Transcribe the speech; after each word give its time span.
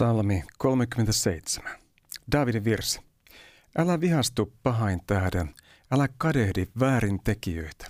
Salmi 0.00 0.44
37. 0.58 1.72
Davidin 2.32 2.64
virsi. 2.64 3.00
Älä 3.78 4.00
vihastu 4.00 4.52
pahain 4.62 5.00
tähden, 5.06 5.54
älä 5.90 6.08
kadehdi 6.18 6.66
väärin 6.80 7.20
tekijöitä. 7.24 7.86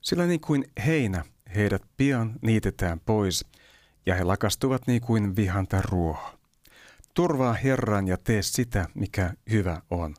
Sillä 0.00 0.26
niin 0.26 0.40
kuin 0.40 0.64
heinä 0.86 1.24
heidät 1.54 1.82
pian 1.96 2.32
niitetään 2.42 3.00
pois, 3.00 3.44
ja 4.06 4.14
he 4.14 4.24
lakastuvat 4.24 4.86
niin 4.86 5.00
kuin 5.00 5.36
vihanta 5.36 5.82
ruoho. 5.82 6.38
Turvaa 7.14 7.52
Herran 7.52 8.08
ja 8.08 8.16
tee 8.16 8.42
sitä, 8.42 8.88
mikä 8.94 9.34
hyvä 9.50 9.82
on. 9.90 10.14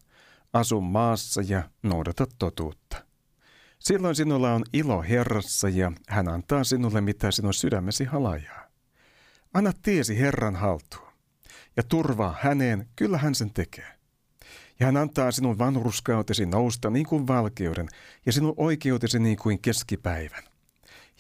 Asu 0.54 0.82
maassa 0.82 1.42
ja 1.42 1.64
noudata 1.84 2.28
totuutta. 2.40 2.98
Silloin 3.80 4.16
sinulla 4.16 4.54
on 4.54 4.64
ilo 4.74 5.02
Herrassa 5.02 5.70
ja 5.70 5.92
hän 6.08 6.28
antaa 6.28 6.64
sinulle 6.64 7.02
mitä 7.02 7.32
sinun 7.32 7.54
sydämesi 7.54 8.06
halajaa. 8.06 8.68
Anna 9.54 9.72
tiesi 9.84 10.20
Herran 10.20 10.56
haltuun 10.56 11.05
ja 11.78 11.84
turvaa 11.84 12.38
häneen, 12.42 12.88
kyllä 12.96 13.18
hän 13.18 13.36
sen 13.36 13.54
tekee. 13.54 13.88
Ja 14.80 14.86
hän 14.86 14.98
antaa 14.98 15.32
sinun 15.32 15.58
vanhurskautesi 15.58 16.46
nousta 16.46 16.90
niin 16.90 17.06
kuin 17.06 17.28
valkeuden 17.28 17.88
ja 18.26 18.32
sinun 18.32 18.54
oikeutesi 18.58 19.20
niin 19.20 19.38
kuin 19.38 19.60
keskipäivän. 19.60 20.44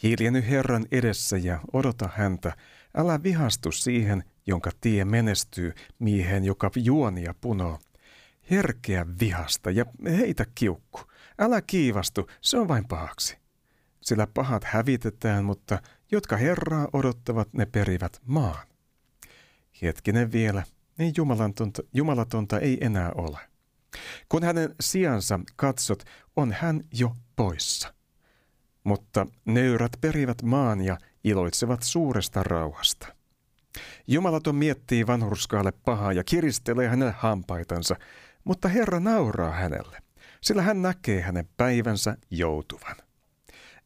Hiljenny 0.03 0.43
Herran 0.49 0.85
edessä 0.91 1.37
ja 1.37 1.59
odota 1.73 2.09
häntä. 2.15 2.55
Älä 2.97 3.23
vihastu 3.23 3.71
siihen, 3.71 4.23
jonka 4.47 4.71
tie 4.81 5.05
menestyy, 5.05 5.73
miehen, 5.99 6.43
joka 6.43 6.71
juonia 6.75 7.35
punoo. 7.41 7.79
Herkeä 8.51 9.05
vihasta 9.19 9.71
ja 9.71 9.85
heitä 10.05 10.45
kiukku. 10.55 10.99
Älä 11.39 11.61
kiivastu, 11.61 12.27
se 12.41 12.57
on 12.57 12.67
vain 12.67 12.87
pahaksi. 12.87 13.37
Sillä 14.01 14.27
pahat 14.27 14.63
hävitetään, 14.63 15.45
mutta 15.45 15.81
jotka 16.11 16.37
Herraa 16.37 16.87
odottavat, 16.93 17.53
ne 17.53 17.65
perivät 17.65 18.21
maan. 18.25 18.67
Hetkinen 19.81 20.31
vielä, 20.31 20.63
niin 20.97 21.13
jumalatonta, 21.17 21.81
jumalatonta 21.93 22.59
ei 22.59 22.77
enää 22.81 23.11
ole. 23.15 23.39
Kun 24.29 24.43
hänen 24.43 24.75
sijansa 24.79 25.39
katsot, 25.55 26.03
on 26.35 26.51
hän 26.51 26.83
jo 26.93 27.15
poissa. 27.35 27.93
Mutta 28.83 29.27
nöyrät 29.45 29.91
perivät 30.01 30.41
maan 30.43 30.81
ja 30.81 30.97
iloitsevat 31.23 31.83
suuresta 31.83 32.43
rauhasta. 32.43 33.07
Jumalaton 34.07 34.55
miettii 34.55 35.07
vanhurskaalle 35.07 35.71
pahaa 35.71 36.13
ja 36.13 36.23
kiristelee 36.23 36.87
hänelle 36.87 37.13
hampaitansa, 37.17 37.95
mutta 38.43 38.67
Herra 38.67 38.99
nauraa 38.99 39.51
hänelle, 39.51 40.01
sillä 40.41 40.61
hän 40.61 40.81
näkee 40.81 41.21
hänen 41.21 41.49
päivänsä 41.57 42.17
joutuvan. 42.31 42.95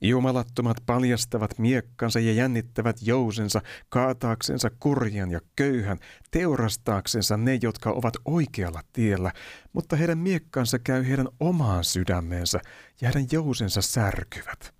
Jumalattomat 0.02 0.78
paljastavat 0.86 1.60
miekkansa 1.60 2.20
ja 2.20 2.34
jännittävät 2.34 2.98
jousensa 3.02 3.62
kaataaksensa 3.90 4.70
kurjan 4.80 5.32
ja 5.32 5.40
köyhän, 5.56 5.98
teurastaaksensa 6.32 7.38
ne, 7.38 7.60
jotka 7.62 7.92
ovat 7.92 8.14
oikealla 8.26 8.82
tiellä, 8.94 9.32
mutta 9.74 9.96
heidän 9.96 10.18
miekkansa 10.18 10.80
käy 10.80 11.08
heidän 11.08 11.28
omaan 11.40 11.84
sydämeensä 11.84 12.60
ja 13.02 13.08
heidän 13.08 13.28
jousensa 13.32 13.82
särkyvät. 13.82 14.74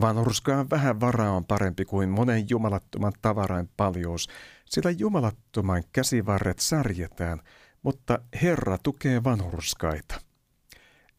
Vanhurskaan 0.00 0.70
vähän 0.70 1.00
varaa 1.00 1.30
on 1.30 1.44
parempi 1.44 1.84
kuin 1.84 2.08
monen 2.08 2.50
jumalattoman 2.50 3.12
tavarain 3.22 3.70
paljous, 3.76 4.28
sillä 4.64 4.90
jumalattoman 4.90 5.82
käsivarret 5.92 6.58
särjetään, 6.58 7.40
mutta 7.82 8.18
Herra 8.42 8.78
tukee 8.78 9.24
vanhurskaita. 9.24 10.20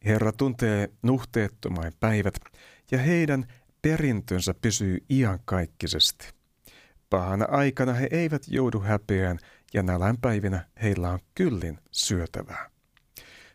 Herra 0.04 0.32
tuntee 0.32 0.90
nuhteettomain 1.02 1.92
päivät, 2.00 2.34
ja 2.90 2.98
heidän 2.98 3.46
perintönsä 3.82 4.54
pysyy 4.54 4.98
iankaikkisesti. 5.10 6.28
Pahana 7.10 7.46
aikana 7.48 7.92
he 7.92 8.08
eivät 8.10 8.42
joudu 8.48 8.80
häpeään, 8.80 9.38
ja 9.74 9.82
nälän 9.82 10.16
päivinä 10.18 10.68
heillä 10.82 11.10
on 11.10 11.18
kyllin 11.34 11.78
syötävää. 11.90 12.70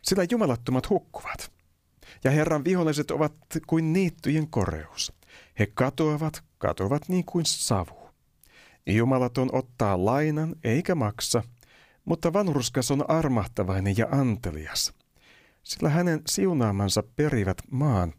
Sillä 0.02 0.26
jumalattomat 0.30 0.90
hukkuvat, 0.90 1.52
ja 2.24 2.30
Herran 2.30 2.64
viholliset 2.64 3.10
ovat 3.10 3.34
kuin 3.66 3.92
niittyjen 3.92 4.50
koreus. 4.50 5.12
He 5.58 5.66
katoavat, 5.74 6.44
katoavat 6.58 7.08
niin 7.08 7.24
kuin 7.24 7.46
savu. 7.46 8.10
Jumalaton 8.86 9.48
ottaa 9.52 10.04
lainan 10.04 10.54
eikä 10.64 10.94
maksa, 10.94 11.42
mutta 12.04 12.32
vanhurskas 12.32 12.90
on 12.90 13.10
armahtavainen 13.10 13.96
ja 13.96 14.06
antelias. 14.10 14.92
Sillä 15.62 15.88
hänen 15.88 16.22
siunaamansa 16.28 17.02
perivät 17.16 17.58
maan, 17.70 18.14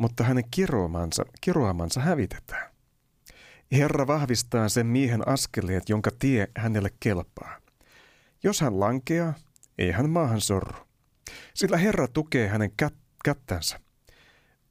mutta 0.00 0.24
hänen 0.24 0.44
kiroamansa, 0.50 1.24
kiroamansa 1.40 2.00
hävitetään. 2.00 2.70
Herra 3.72 4.06
vahvistaa 4.06 4.68
sen 4.68 4.86
miehen 4.86 5.28
askeleet, 5.28 5.88
jonka 5.88 6.10
tie 6.18 6.48
hänelle 6.56 6.90
kelpaa. 7.00 7.58
Jos 8.42 8.60
hän 8.60 8.80
lankeaa, 8.80 9.34
ei 9.78 9.90
hän 9.90 10.10
maahan 10.10 10.40
sorru, 10.40 10.86
sillä 11.54 11.76
Herra 11.76 12.08
tukee 12.08 12.48
hänen 12.48 12.70
kät- 12.82 12.98
kättänsä. 13.24 13.80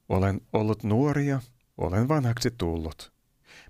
Olen 0.09 0.41
ollut 0.53 0.83
nuoria, 0.83 1.41
olen 1.77 2.07
vanhaksi 2.07 2.51
tullut, 2.51 3.13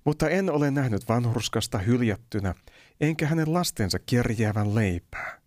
mutta 0.06 0.30
en 0.30 0.50
ole 0.50 0.72
nähnyt 0.72 1.10
vanhurskasta 1.10 1.78
hyljättynä, 1.78 2.56
enkä 3.02 3.28
hänen 3.28 3.54
lastensa 3.54 4.00
kerjäävän 4.06 4.76
leipää. 4.76 5.40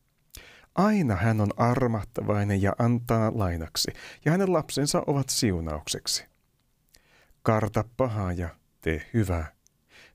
Aina 0.75 1.17
hän 1.17 1.41
on 1.41 1.51
armahtavainen 1.57 2.63
ja 2.63 2.73
antaa 2.79 3.33
lainaksi, 3.35 3.93
ja 4.25 4.33
hänen 4.33 4.53
lapsensa 4.53 5.03
ovat 5.07 5.29
siunaukseksi. 5.29 6.27
Karta 7.43 7.85
pahaa 7.97 8.33
ja 8.33 8.49
tee 8.81 9.11
hyvää. 9.15 9.53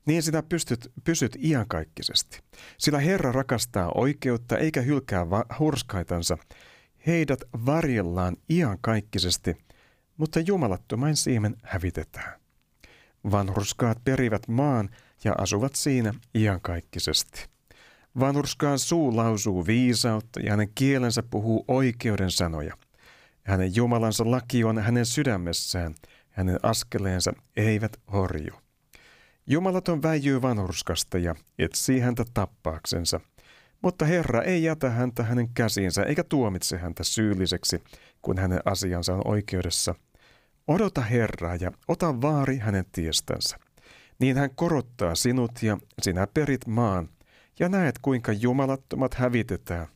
Niin 0.06 0.22
sinä 0.22 0.42
pystyt, 0.42 0.92
pysyt 1.04 1.36
iankaikkisesti. 1.44 2.40
Sillä 2.78 2.98
Herra 2.98 3.32
rakastaa 3.32 3.92
oikeutta 3.94 4.58
eikä 4.58 4.80
hylkää 4.80 5.30
va- 5.30 5.44
hurskaitansa. 5.58 6.38
Heidät 7.06 7.40
varjellaan 7.66 8.36
iankaikkisesti, 8.50 9.56
mutta 10.16 10.40
jumalattomain 10.40 11.16
siemen 11.16 11.56
hävitetään. 11.62 12.40
Vanhurskaat 13.30 14.04
perivät 14.04 14.48
maan 14.48 14.90
ja 15.24 15.34
asuvat 15.38 15.74
siinä 15.74 16.14
iankaikkisesti. 16.34 17.57
Vanhurskaan 18.20 18.78
suu 18.78 19.16
lausuu 19.16 19.66
viisautta 19.66 20.40
ja 20.40 20.50
hänen 20.50 20.68
kielensä 20.74 21.22
puhuu 21.22 21.64
oikeuden 21.68 22.30
sanoja. 22.30 22.74
Hänen 23.44 23.76
Jumalansa 23.76 24.30
laki 24.30 24.64
on 24.64 24.78
hänen 24.78 25.06
sydämessään, 25.06 25.94
hänen 26.30 26.58
askeleensa 26.62 27.32
eivät 27.56 28.00
horju. 28.12 28.54
Jumalaton 29.46 30.02
väijyy 30.02 30.42
vanhurskasta 30.42 31.18
ja 31.18 31.34
etsii 31.58 32.00
häntä 32.00 32.24
tappaaksensa, 32.34 33.20
mutta 33.82 34.04
Herra 34.04 34.42
ei 34.42 34.62
jätä 34.62 34.90
häntä 34.90 35.22
hänen 35.22 35.48
käsiinsä 35.54 36.02
eikä 36.02 36.24
tuomitse 36.24 36.78
häntä 36.78 37.04
syylliseksi, 37.04 37.82
kun 38.22 38.38
hänen 38.38 38.60
asiansa 38.64 39.14
on 39.14 39.22
oikeudessa. 39.24 39.94
Odota 40.68 41.00
Herraa 41.00 41.56
ja 41.56 41.72
ota 41.88 42.20
vaari 42.20 42.58
hänen 42.58 42.84
tiestänsä. 42.92 43.58
Niin 44.18 44.36
hän 44.36 44.50
korottaa 44.54 45.14
sinut 45.14 45.62
ja 45.62 45.78
sinä 46.02 46.26
perit 46.34 46.66
maan, 46.66 47.08
ja 47.58 47.68
näet 47.68 47.98
kuinka 48.02 48.32
jumalattomat 48.32 49.14
hävitetään. 49.14 49.86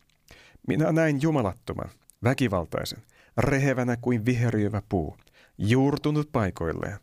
Minä 0.69 0.93
näin 0.93 1.23
jumalattoman, 1.23 1.91
väkivaltaisen, 2.25 3.03
rehevänä 3.38 3.97
kuin 3.97 4.26
viheriövä 4.26 4.82
puu, 4.88 5.17
juurtunut 5.59 6.29
paikoilleen. 6.32 6.99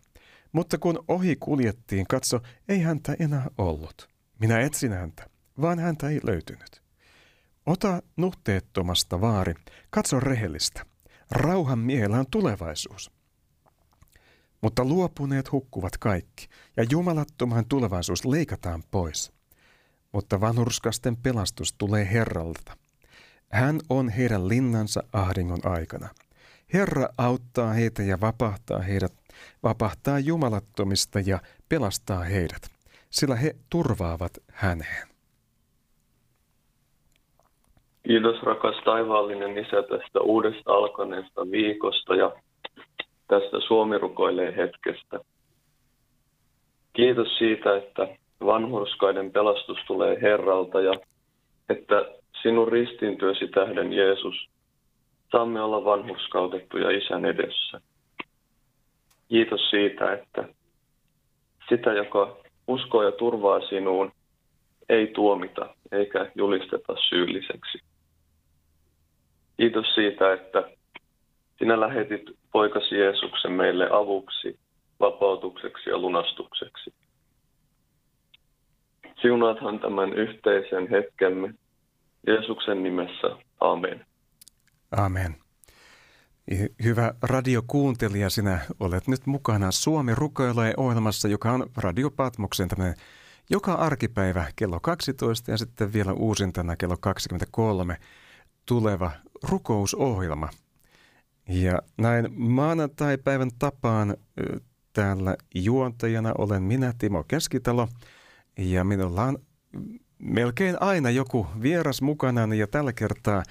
Mutta 0.51 0.77
kun 0.77 1.03
ohi 1.07 1.35
kuljettiin, 1.35 2.07
katso, 2.07 2.41
ei 2.67 2.79
häntä 2.79 3.15
enää 3.19 3.47
ollut. 3.57 4.09
Minä 4.39 4.59
etsin 4.59 4.91
häntä, 4.91 5.29
vaan 5.61 5.79
häntä 5.79 6.09
ei 6.09 6.19
löytynyt. 6.23 6.83
Ota 7.65 8.01
nuhteettomasta 8.17 9.21
vaari, 9.21 9.53
katso 9.89 10.19
rehellistä. 10.19 10.85
Rauhan 11.31 11.79
miehellä 11.79 12.19
on 12.19 12.25
tulevaisuus. 12.31 13.11
Mutta 14.61 14.85
luopuneet 14.85 15.51
hukkuvat 15.51 15.97
kaikki, 15.97 16.47
ja 16.77 16.85
jumalattoman 16.91 17.65
tulevaisuus 17.65 18.25
leikataan 18.25 18.83
pois 18.91 19.38
mutta 20.11 20.41
vanhurskasten 20.41 21.17
pelastus 21.17 21.73
tulee 21.73 22.09
Herralta. 22.13 22.77
Hän 23.51 23.79
on 23.89 24.09
heidän 24.09 24.47
linnansa 24.47 25.03
ahdingon 25.13 25.59
aikana. 25.63 26.09
Herra 26.73 27.07
auttaa 27.17 27.73
heitä 27.73 28.03
ja 28.03 28.17
vapahtaa 28.21 28.79
heidät, 28.79 29.13
vapahtaa 29.63 30.19
jumalattomista 30.19 31.19
ja 31.19 31.39
pelastaa 31.69 32.19
heidät, 32.19 32.61
sillä 33.09 33.35
he 33.35 33.55
turvaavat 33.69 34.31
häneen. 34.51 35.07
Kiitos 38.07 38.43
rakas 38.43 38.75
taivaallinen 38.85 39.57
Isä 39.57 39.83
tästä 39.89 40.19
uudesta 40.21 40.71
alkaneesta 40.71 41.51
viikosta 41.51 42.15
ja 42.15 42.31
tästä 43.27 43.57
Suomi 43.67 43.97
rukoilee 43.97 44.55
hetkestä. 44.57 45.19
Kiitos 46.93 47.37
siitä, 47.37 47.77
että 47.77 48.07
vanhurskaiden 48.45 49.31
pelastus 49.31 49.77
tulee 49.87 50.21
Herralta 50.21 50.81
ja 50.81 50.93
että 51.69 52.05
sinun 52.41 52.67
ristintyösi 52.67 53.47
tähden 53.47 53.93
Jeesus 53.93 54.49
saamme 55.31 55.61
olla 55.61 55.85
vanhurskautettuja 55.85 56.89
Isän 56.89 57.25
edessä. 57.25 57.81
Kiitos 59.27 59.69
siitä, 59.69 60.13
että 60.13 60.47
sitä, 61.69 61.93
joka 61.93 62.37
uskoo 62.67 63.03
ja 63.03 63.11
turvaa 63.11 63.61
sinuun, 63.61 64.11
ei 64.89 65.07
tuomita 65.07 65.75
eikä 65.91 66.31
julisteta 66.35 66.95
syylliseksi. 67.09 67.79
Kiitos 69.57 69.85
siitä, 69.95 70.33
että 70.33 70.71
sinä 71.59 71.79
lähetit 71.79 72.21
poikasi 72.51 72.95
Jeesuksen 72.95 73.51
meille 73.51 73.89
avuksi, 73.91 74.59
vapautukseksi 74.99 75.89
ja 75.89 75.97
lunastukseksi. 75.97 76.93
Siunaathan 79.21 79.79
tämän 79.79 80.13
yhteisen 80.13 80.89
hetkemme 80.89 81.53
Jeesuksen 82.27 82.83
nimessä. 82.83 83.27
Amen. 83.59 84.05
Amen. 84.91 85.35
Hyvä 86.83 87.13
radiokuuntelija, 87.21 88.29
sinä 88.29 88.59
olet 88.79 89.07
nyt 89.07 89.25
mukana 89.25 89.71
Suomi 89.71 90.15
rukoilee 90.15 90.73
ohjelmassa, 90.77 91.27
joka 91.27 91.51
on 91.51 91.69
Radio 91.77 92.11
Patmoksen 92.11 92.67
tämmöinen 92.67 92.95
joka 93.49 93.73
arkipäivä 93.73 94.45
kello 94.55 94.79
12 94.79 95.51
ja 95.51 95.57
sitten 95.57 95.93
vielä 95.93 96.13
uusintana 96.13 96.75
kello 96.75 96.97
23 97.01 97.97
tuleva 98.65 99.11
rukousohjelma. 99.49 100.49
Ja 101.49 101.81
näin 101.97 102.27
maanantai-päivän 102.33 103.49
tapaan 103.59 104.17
täällä 104.93 105.35
juontajana 105.55 106.33
olen 106.37 106.63
minä, 106.63 106.93
Timo 106.97 107.23
Keskitalo, 107.27 107.87
ja 108.59 108.83
minulla 108.83 109.23
on 109.23 109.37
melkein 110.19 110.77
aina 110.79 111.09
joku 111.09 111.47
vieras 111.61 112.01
mukana, 112.01 112.55
ja 112.55 112.67
tällä 112.67 112.93
kertaa 112.93 113.43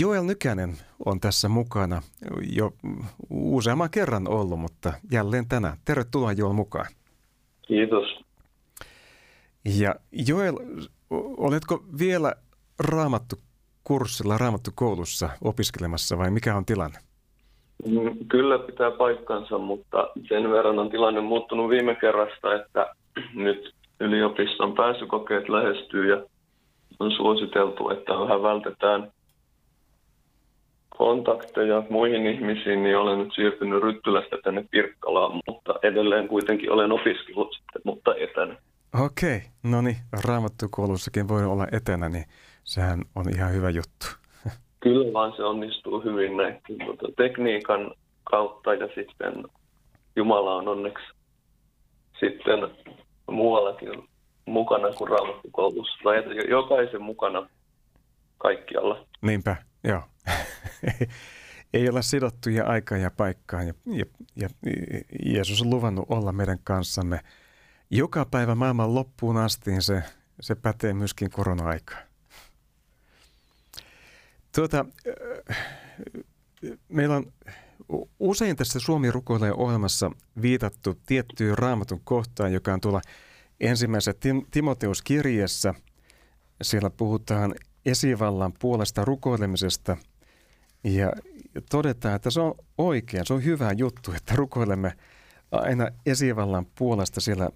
Joel 0.00 0.24
Nykänen 0.24 0.70
on 1.06 1.20
tässä 1.20 1.48
mukana 1.48 2.02
jo 2.56 2.70
useamman 3.30 3.90
kerran 3.90 4.28
ollut, 4.28 4.60
mutta 4.60 4.92
jälleen 5.12 5.48
tänään. 5.48 5.76
Tervetuloa 5.84 6.32
Joel 6.32 6.52
mukaan. 6.52 6.86
Kiitos. 7.66 8.24
Ja 9.78 9.94
Joel, 10.28 10.54
oletko 11.36 11.84
vielä 11.98 12.34
raamattu 12.78 13.36
kurssilla, 13.84 14.38
raamattu 14.38 14.70
koulussa 14.74 15.28
opiskelemassa 15.44 16.18
vai 16.18 16.30
mikä 16.30 16.56
on 16.56 16.64
tilanne? 16.64 16.98
Mm, 17.86 18.26
kyllä 18.28 18.58
pitää 18.58 18.90
paikkansa, 18.90 19.58
mutta 19.58 20.10
sen 20.28 20.50
verran 20.50 20.78
on 20.78 20.90
tilanne 20.90 21.20
muuttunut 21.20 21.70
viime 21.70 21.94
kerrasta, 21.94 22.54
että 22.54 22.94
nyt 23.34 23.74
yliopiston 24.00 24.74
pääsykokeet 24.74 25.48
lähestyy 25.48 26.10
ja 26.10 26.22
on 26.98 27.12
suositeltu, 27.12 27.90
että 27.90 28.12
vähän 28.12 28.42
vältetään 28.42 29.12
kontakteja 30.96 31.82
muihin 31.90 32.26
ihmisiin, 32.26 32.82
niin 32.82 32.96
olen 32.98 33.18
nyt 33.18 33.34
siirtynyt 33.34 33.82
Ryttylästä 33.82 34.36
tänne 34.44 34.64
Pirkkalaan, 34.70 35.40
mutta 35.46 35.74
edelleen 35.82 36.28
kuitenkin 36.28 36.72
olen 36.72 36.92
opiskellut 36.92 37.52
sitten, 37.52 37.82
mutta 37.84 38.14
etänä. 38.14 38.56
Okei, 39.04 39.40
no 39.62 39.82
niin, 39.82 39.96
raamattukoulussakin 40.24 41.28
voi 41.28 41.44
olla 41.44 41.66
etänä, 41.72 42.08
niin 42.08 42.24
sehän 42.64 43.02
on 43.14 43.24
ihan 43.34 43.52
hyvä 43.52 43.70
juttu. 43.70 44.06
Kyllä 44.84 45.12
vaan 45.12 45.32
se 45.36 45.44
onnistuu 45.44 46.00
hyvin 46.00 46.36
näin 46.36 46.60
mutta 46.86 47.08
tekniikan 47.16 47.90
kautta 48.24 48.74
ja 48.74 48.88
sitten 48.94 49.44
Jumala 50.16 50.54
on 50.54 50.68
onneksi 50.68 51.04
sitten 52.20 52.60
muuallakin 53.30 54.08
mukana 54.46 54.92
kuin 54.92 55.10
raamattukoulussa. 55.10 55.98
Tai 56.04 56.48
jokaisen 56.48 57.02
mukana 57.02 57.48
kaikkialla. 58.38 59.06
Niinpä, 59.22 59.56
joo. 59.84 60.02
Ei 61.74 61.88
olla 61.88 62.02
sidottuja 62.02 62.66
aikaa 62.66 62.98
ja 62.98 63.10
paikkaa 63.10 63.62
ja, 63.62 63.74
ja, 63.86 64.04
ja 64.36 64.48
Jeesus 65.24 65.62
on 65.62 65.70
luvannut 65.70 66.06
olla 66.08 66.32
meidän 66.32 66.58
kanssamme 66.64 67.20
joka 67.90 68.24
päivä 68.24 68.54
maailman 68.54 68.94
loppuun 68.94 69.36
asti, 69.36 69.82
se, 69.82 70.02
se 70.40 70.54
pätee 70.54 70.92
myöskin 70.92 71.30
korona-aikaan. 71.30 72.02
Tuota, 74.54 74.84
meillä 76.88 77.16
on 77.16 77.32
usein 78.18 78.56
tässä 78.56 78.80
Suomi 78.80 79.10
rukoilee 79.10 79.52
ohjelmassa 79.52 80.10
viitattu 80.42 80.94
tiettyyn 81.06 81.58
raamatun 81.58 82.00
kohtaan, 82.04 82.52
joka 82.52 82.72
on 82.72 82.80
tuolla 82.80 83.00
ensimmäisessä 83.60 84.14
Tim- 84.20 84.46
Timoteus-kirjassa. 84.50 85.74
Siellä 86.62 86.90
puhutaan 86.90 87.54
esivallan 87.86 88.52
puolesta 88.58 89.04
rukoilemisesta 89.04 89.96
ja 90.84 91.12
todetaan, 91.70 92.16
että 92.16 92.30
se 92.30 92.40
on 92.40 92.54
oikein, 92.78 93.26
se 93.26 93.34
on 93.34 93.44
hyvä 93.44 93.72
juttu, 93.72 94.12
että 94.12 94.36
rukoilemme 94.36 94.92
aina 95.50 95.88
esivallan 96.06 96.66
puolesta 96.78 97.20
siellä 97.20 97.50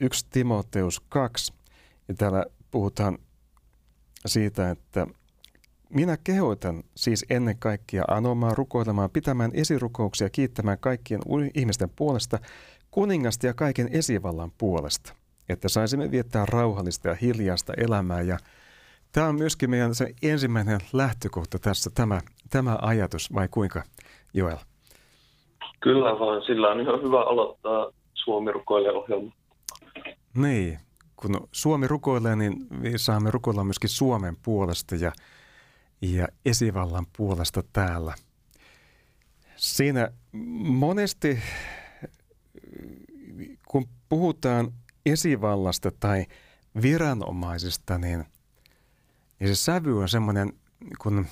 1 0.00 0.26
Timoteus 0.30 1.00
2. 1.08 1.52
Ja 2.08 2.14
täällä 2.14 2.46
puhutaan 2.70 3.18
siitä, 4.26 4.70
että 4.70 5.06
minä 5.94 6.16
kehoitan 6.24 6.82
siis 6.96 7.26
ennen 7.30 7.58
kaikkea 7.58 8.04
anomaan, 8.08 8.56
rukoilemaan, 8.56 9.10
pitämään 9.10 9.50
esirukouksia, 9.54 10.30
kiittämään 10.30 10.78
kaikkien 10.78 11.20
ihmisten 11.54 11.90
puolesta, 11.96 12.38
kuningasta 12.90 13.46
ja 13.46 13.54
kaiken 13.54 13.88
esivallan 13.92 14.52
puolesta, 14.58 15.14
että 15.48 15.68
saisimme 15.68 16.10
viettää 16.10 16.46
rauhallista 16.46 17.08
ja 17.08 17.14
hiljaista 17.14 17.72
elämää. 17.76 18.20
Ja 18.20 18.38
tämä 19.12 19.26
on 19.26 19.34
myöskin 19.34 19.70
meidän 19.70 19.94
se 19.94 20.14
ensimmäinen 20.22 20.80
lähtökohta 20.92 21.58
tässä, 21.58 21.90
tämä, 21.94 22.20
tämä 22.50 22.78
ajatus, 22.82 23.34
vai 23.34 23.48
kuinka, 23.50 23.82
Joel? 24.34 24.56
Kyllä 25.80 26.18
vaan, 26.18 26.42
sillä 26.42 26.68
on 26.68 26.80
ihan 26.80 27.02
hyvä 27.02 27.22
aloittaa 27.22 27.90
Suomi 28.14 28.52
rukoilee 28.52 28.92
ohjelma. 28.92 29.32
Niin, 30.34 30.78
kun 31.16 31.48
Suomi 31.52 31.88
rukoilee, 31.88 32.36
niin 32.36 32.66
saamme 32.96 33.30
rukoilla 33.30 33.64
myöskin 33.64 33.90
Suomen 33.90 34.36
puolesta 34.44 34.94
ja 34.94 35.12
ja 36.02 36.28
esivallan 36.44 37.06
puolesta 37.16 37.62
täällä. 37.72 38.14
Siinä 39.56 40.08
monesti, 40.64 41.38
kun 43.68 43.84
puhutaan 44.08 44.72
esivallasta 45.06 45.90
tai 46.00 46.24
viranomaisista, 46.82 47.98
niin, 47.98 48.24
niin 49.40 49.48
se 49.48 49.54
sävy 49.54 49.98
on 49.98 50.08
semmoinen 50.08 50.52
kun 51.02 51.26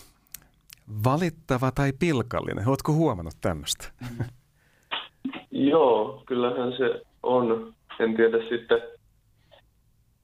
valittava 1.05 1.71
tai 1.71 1.93
pilkallinen. 1.99 2.69
Oletko 2.69 2.93
huomannut 2.93 3.35
tämmöistä? 3.41 3.89
Joo, 5.51 6.23
kyllähän 6.27 6.73
se 6.73 7.03
on. 7.23 7.75
En 8.01 8.17
tiedä 8.17 8.39
sitten 8.49 8.83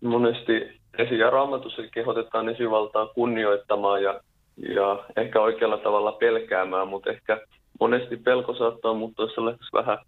monesti 0.00 0.52
esi- 0.98 1.18
ja 1.18 1.30
raamatussa 1.30 1.82
kehotetaan 1.94 2.48
esivaltaa 2.48 3.06
kunnioittamaan 3.06 4.02
ja 4.02 4.20
ja 4.58 5.04
ehkä 5.16 5.40
oikealla 5.40 5.78
tavalla 5.78 6.12
pelkäämään, 6.12 6.88
mutta 6.88 7.10
ehkä 7.10 7.40
monesti 7.80 8.16
pelko 8.16 8.54
saattaa 8.54 8.94
muuttua 8.94 9.28
sellaiseksi 9.34 9.72
vähän 9.72 9.98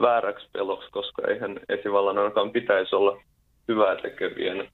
vääräksi 0.00 0.48
peloksi, 0.52 0.90
koska 0.90 1.22
eihän 1.28 1.60
esivallan 1.68 2.18
ainakaan 2.18 2.50
pitäisi 2.50 2.94
olla 2.94 3.22
hyvää 3.68 3.96
tekevien 3.96 4.68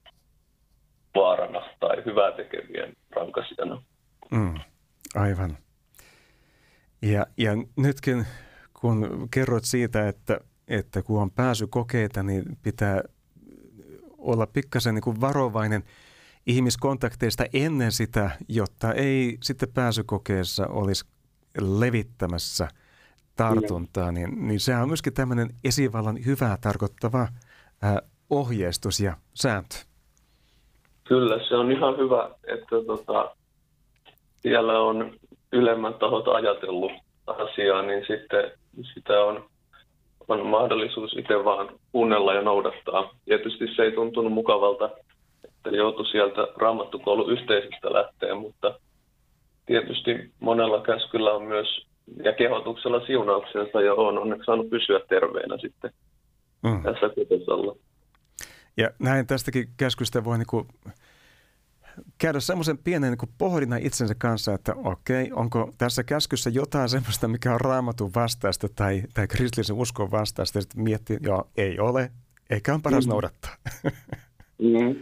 vaarana 1.15 1.61
tai 1.79 2.05
hyvää 2.05 2.31
tekevien 2.31 2.93
rankasijana. 3.15 3.81
Mm, 4.31 4.55
aivan. 5.15 5.57
Ja, 7.01 7.25
ja 7.37 7.51
nytkin 7.77 8.25
kun 8.81 9.27
kerroit 9.33 9.63
siitä, 9.63 10.07
että, 10.07 10.39
että 10.67 11.01
kun 11.01 11.21
on 11.21 11.31
pääsy 11.31 11.67
kokeita, 11.67 12.23
niin 12.23 12.43
pitää 12.63 13.03
olla 14.17 14.47
pikkasen 14.47 14.95
niin 14.95 15.03
kuin 15.03 15.21
varovainen– 15.21 15.83
ihmiskontakteista 16.47 17.43
ennen 17.53 17.91
sitä, 17.91 18.31
jotta 18.49 18.93
ei 18.93 19.37
sitten 19.43 19.69
pääsykokeessa 19.73 20.67
olisi 20.67 21.05
levittämässä 21.79 22.67
tartuntaa, 23.35 24.11
niin, 24.11 24.47
niin 24.47 24.59
sehän 24.59 24.81
on 24.81 24.89
myöskin 24.89 25.13
tämmöinen 25.13 25.49
esivallan 25.63 26.25
hyvää 26.25 26.57
tarkoittava 26.61 27.21
äh, 27.21 27.97
ohjeistus 28.29 28.99
ja 28.99 29.13
sääntö. 29.33 29.75
Kyllä, 31.03 31.47
se 31.47 31.55
on 31.55 31.71
ihan 31.71 31.97
hyvä, 31.97 32.29
että 32.47 32.75
tota, 32.87 33.35
siellä 34.35 34.79
on 34.79 35.13
ylemmät 35.51 35.99
tahot 35.99 36.27
ajatellut 36.27 36.91
asiaa, 37.27 37.81
niin 37.81 38.05
sitten 38.07 38.51
sitä 38.93 39.23
on, 39.23 39.45
on 40.27 40.45
mahdollisuus 40.45 41.13
itse 41.17 41.43
vaan 41.45 41.69
kuunnella 41.91 42.33
ja 42.33 42.41
noudattaa. 42.41 43.09
Tietysti 43.25 43.75
se 43.75 43.83
ei 43.83 43.91
tuntunut 43.91 44.33
mukavalta 44.33 44.89
että 45.65 45.77
joutui 45.77 46.05
sieltä 46.05 46.47
raamattukoulun 46.57 47.31
yhteisöstä 47.31 47.93
lähteä, 47.93 48.35
mutta 48.35 48.79
tietysti 49.65 50.31
monella 50.39 50.81
käskyllä 50.83 51.31
on 51.31 51.43
myös 51.43 51.85
ja 52.23 52.33
kehotuksella 52.33 53.05
siunauksensa 53.05 53.81
ja 53.81 53.93
on 53.93 54.17
onneksi 54.17 54.45
saanut 54.45 54.69
pysyä 54.69 54.99
terveenä 55.09 55.57
sitten 55.57 55.91
mm. 56.63 56.83
tässä 56.83 57.09
kotosalla. 57.09 57.75
Ja 58.77 58.89
näin 58.99 59.27
tästäkin 59.27 59.67
käskystä 59.77 60.23
voi 60.23 60.37
niinku 60.37 60.67
käydä 62.17 62.39
semmoisen 62.39 62.77
pienen 62.77 63.11
niin 63.11 63.33
pohdinnan 63.37 63.81
itsensä 63.81 64.15
kanssa, 64.17 64.53
että 64.53 64.73
okei, 64.75 65.31
onko 65.33 65.73
tässä 65.77 66.03
käskyssä 66.03 66.49
jotain 66.49 66.89
semmoista, 66.89 67.27
mikä 67.27 67.53
on 67.53 67.61
raamatun 67.61 68.11
vastaista 68.15 68.67
tai, 68.75 69.03
tai 69.13 69.27
kristillisen 69.27 69.75
uskon 69.75 70.11
vastaista, 70.11 70.57
ja 70.57 70.61
sitten 70.61 70.83
miettii, 70.83 71.17
joo, 71.21 71.47
ei 71.57 71.79
ole, 71.79 72.11
eikä 72.49 72.73
on 72.73 72.81
paras 72.81 73.05
mm. 73.05 73.09
noudattaa. 73.09 73.55
Mm. 74.61 74.95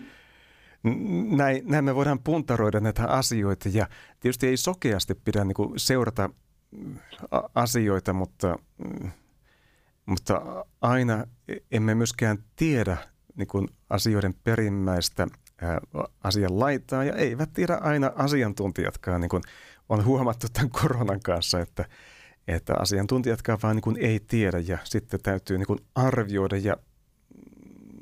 Näin, 1.30 1.64
näin 1.66 1.86
me 1.86 1.96
voidaan 1.96 2.20
puntaroida 2.20 2.80
näitä 2.80 3.08
asioita 3.08 3.70
ja 3.70 3.88
tietysti 4.20 4.48
ei 4.48 4.58
sokeasti 4.58 5.16
pidä 5.16 5.44
niin 5.44 5.56
kuin 5.56 5.80
seurata 5.80 6.30
asioita, 7.56 8.14
mutta, 8.14 8.60
mutta 10.06 10.66
aina 10.82 11.26
emme 11.72 11.96
myöskään 11.96 12.38
tiedä 12.56 12.98
niin 13.36 13.48
kuin 13.48 13.68
asioiden 13.90 14.34
perimmäistä 14.44 15.28
asian 16.24 16.60
laitaa 16.60 17.04
ja 17.04 17.16
eivät 17.16 17.54
tiedä 17.54 17.76
aina 17.82 18.12
asiantuntijatkaan, 18.16 19.22
niin 19.22 19.30
kuin 19.30 19.44
on 19.90 20.06
huomattu 20.06 20.48
tämän 20.54 20.70
koronan 20.70 21.20
kanssa, 21.20 21.60
että, 21.60 21.86
että 22.48 22.74
asiantuntijatkaan 22.80 23.60
vaan 23.64 23.76
niin 23.76 23.82
kuin 23.82 23.98
ei 23.98 24.20
tiedä 24.20 24.60
ja 24.60 24.78
sitten 24.84 25.20
täytyy 25.24 25.58
niin 25.58 25.68
kuin 25.68 25.80
arvioida 25.96 26.58
ja 26.58 26.78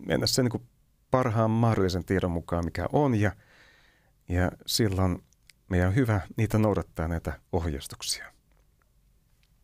mennä 0.06 0.28
sen 0.28 0.46
niin 0.46 0.52
kuin 0.52 0.64
parhaan 1.12 1.52
mahdollisen 1.52 2.06
tiedon 2.06 2.32
mukaan, 2.32 2.66
mikä 2.66 2.86
on 2.94 3.16
ja, 3.16 3.32
ja 4.30 4.52
silloin 4.66 5.24
meidän 5.70 5.88
on 5.88 5.96
hyvä 5.96 6.22
niitä 6.38 6.58
noudattaa 6.58 7.08
näitä 7.08 7.34
ohjeistuksia. 7.52 8.26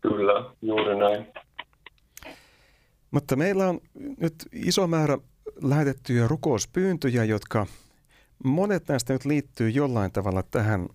Kyllä, 0.02 0.54
juuri 0.62 1.00
näin. 1.00 1.28
Mutta 3.12 3.36
meillä 3.36 3.70
on 3.70 3.80
nyt 4.18 4.36
iso 4.52 4.88
määrä 4.88 5.18
lähetettyjä 5.62 6.28
rukouspyyntöjä, 6.28 7.24
jotka 7.24 7.68
monet 8.44 8.88
näistä 8.88 9.14
nyt 9.14 9.26
liittyy 9.26 9.70
jollain 9.70 10.12
tavalla 10.12 10.44
tähän, 10.44 10.90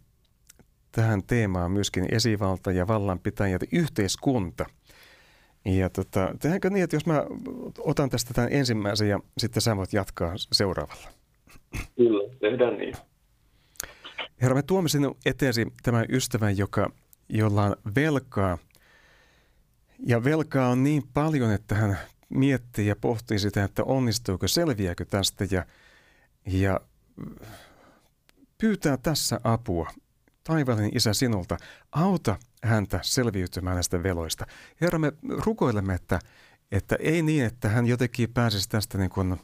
tähän 0.92 1.22
teemaan 1.26 1.70
myöskin 1.70 2.14
esivalta 2.14 2.72
ja 2.72 2.86
vallanpitäjät, 2.86 3.62
yhteiskunta. 3.72 4.66
Ja 5.76 5.90
tota, 5.90 6.34
tehdäänkö 6.40 6.70
niin, 6.70 6.84
että 6.84 6.96
jos 6.96 7.06
mä 7.06 7.24
otan 7.78 8.10
tästä 8.10 8.34
tämän 8.34 8.52
ensimmäisen 8.52 9.08
ja 9.08 9.20
sitten 9.38 9.62
sä 9.62 9.76
voit 9.76 9.92
jatkaa 9.92 10.32
seuraavalla? 10.36 11.10
Kyllä, 11.96 12.34
tehdään 12.40 12.78
niin. 12.78 12.94
Herra, 14.42 14.54
me 14.54 14.62
tuomme 14.62 14.88
sinun 14.88 15.16
eteesi 15.26 15.66
tämän 15.82 16.06
ystävän, 16.08 16.58
joka, 16.58 16.90
jolla 17.28 17.64
on 17.64 17.76
velkaa. 17.94 18.58
Ja 20.06 20.24
velkaa 20.24 20.68
on 20.68 20.84
niin 20.84 21.02
paljon, 21.14 21.52
että 21.52 21.74
hän 21.74 21.98
miettii 22.28 22.86
ja 22.86 22.96
pohtii 22.96 23.38
sitä, 23.38 23.64
että 23.64 23.84
onnistuuko, 23.84 24.48
selviääkö 24.48 25.04
tästä 25.04 25.46
ja, 25.50 25.66
ja 26.46 26.80
pyytää 28.58 28.96
tässä 28.96 29.40
apua. 29.44 29.90
Taivallinen 30.44 30.96
Isä 30.96 31.12
sinulta, 31.12 31.56
auta 31.92 32.36
häntä 32.62 33.00
selviytymään 33.02 33.76
näistä 33.76 34.02
veloista. 34.02 34.46
Herra, 34.80 34.98
me 34.98 35.12
rukoilemme, 35.44 35.94
että, 35.94 36.18
että 36.72 36.96
ei 37.00 37.22
niin, 37.22 37.44
että 37.44 37.68
hän 37.68 37.86
jotenkin 37.86 38.32
pääsisi 38.32 38.68
tästä 38.68 38.98
niin 38.98 39.10
kuin 39.10 39.36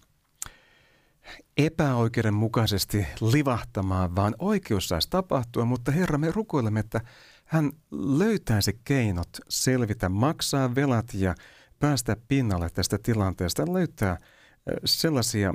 epäoikeudenmukaisesti 1.56 3.06
livahtamaan, 3.32 4.16
vaan 4.16 4.34
oikeus 4.38 4.88
saisi 4.88 5.10
tapahtua, 5.10 5.64
mutta 5.64 5.92
Herra, 5.92 6.18
me 6.18 6.30
rukoilemme, 6.30 6.80
että 6.80 7.00
hän 7.44 7.72
löytäisi 7.90 8.80
keinot 8.84 9.28
selvitä, 9.48 10.08
maksaa 10.08 10.74
velat 10.74 11.14
ja 11.14 11.34
päästä 11.78 12.16
pinnalle 12.28 12.70
tästä 12.70 12.98
tilanteesta, 13.02 13.72
löytää 13.72 14.18
sellaisia 14.84 15.54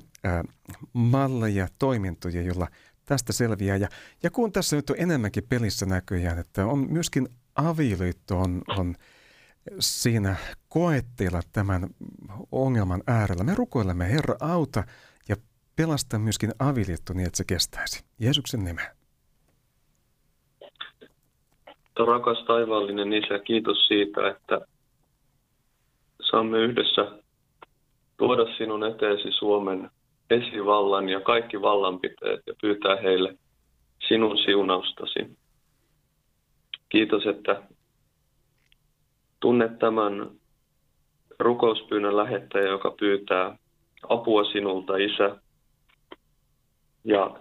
malleja, 0.93 1.67
toimintoja, 1.79 2.41
joilla 2.41 2.67
tästä 3.05 3.33
selviää. 3.33 3.75
Ja, 3.75 3.89
ja 4.23 4.31
kun 4.31 4.51
tässä 4.51 4.75
nyt 4.75 4.89
on 4.89 4.95
enemmänkin 4.99 5.43
pelissä 5.49 5.85
näköjään, 5.85 6.39
että 6.39 6.65
on 6.65 6.91
myöskin 6.93 7.29
avioliitto 7.67 8.37
on, 8.37 8.61
on 8.77 8.95
siinä 9.79 10.35
koetteilla 10.69 11.41
tämän 11.53 11.89
ongelman 12.51 13.03
äärellä. 13.07 13.43
Me 13.43 13.55
rukoilemme, 13.55 14.11
Herra, 14.11 14.35
auta 14.41 14.83
ja 15.29 15.35
pelasta 15.75 16.19
myöskin 16.19 16.51
avioliitto 16.59 17.13
niin, 17.13 17.27
että 17.27 17.37
se 17.37 17.43
kestäisi. 17.47 18.03
Jeesuksen 18.19 18.63
nimeen. 18.63 18.99
Rakas 22.07 22.43
taivaallinen 22.47 23.13
Isä, 23.13 23.39
kiitos 23.39 23.87
siitä, 23.87 24.29
että 24.29 24.61
saamme 26.31 26.57
yhdessä 26.59 27.11
tuoda 28.17 28.57
sinun 28.57 28.83
eteesi 28.83 29.31
Suomen 29.31 29.89
esivallan 30.29 31.09
ja 31.09 31.21
kaikki 31.21 31.61
vallanpiteet 31.61 32.41
ja 32.47 32.53
pyytää 32.61 32.95
heille 32.95 33.37
sinun 34.07 34.37
siunaustasi. 34.37 35.19
Kiitos, 36.89 37.25
että 37.25 37.63
tunnet 39.39 39.79
tämän 39.79 40.31
rukouspyynnön 41.39 42.17
lähettäjä, 42.17 42.67
joka 42.67 42.95
pyytää 42.99 43.57
apua 44.09 44.43
sinulta, 44.43 44.97
Isä. 44.97 45.35
Ja, 47.03 47.39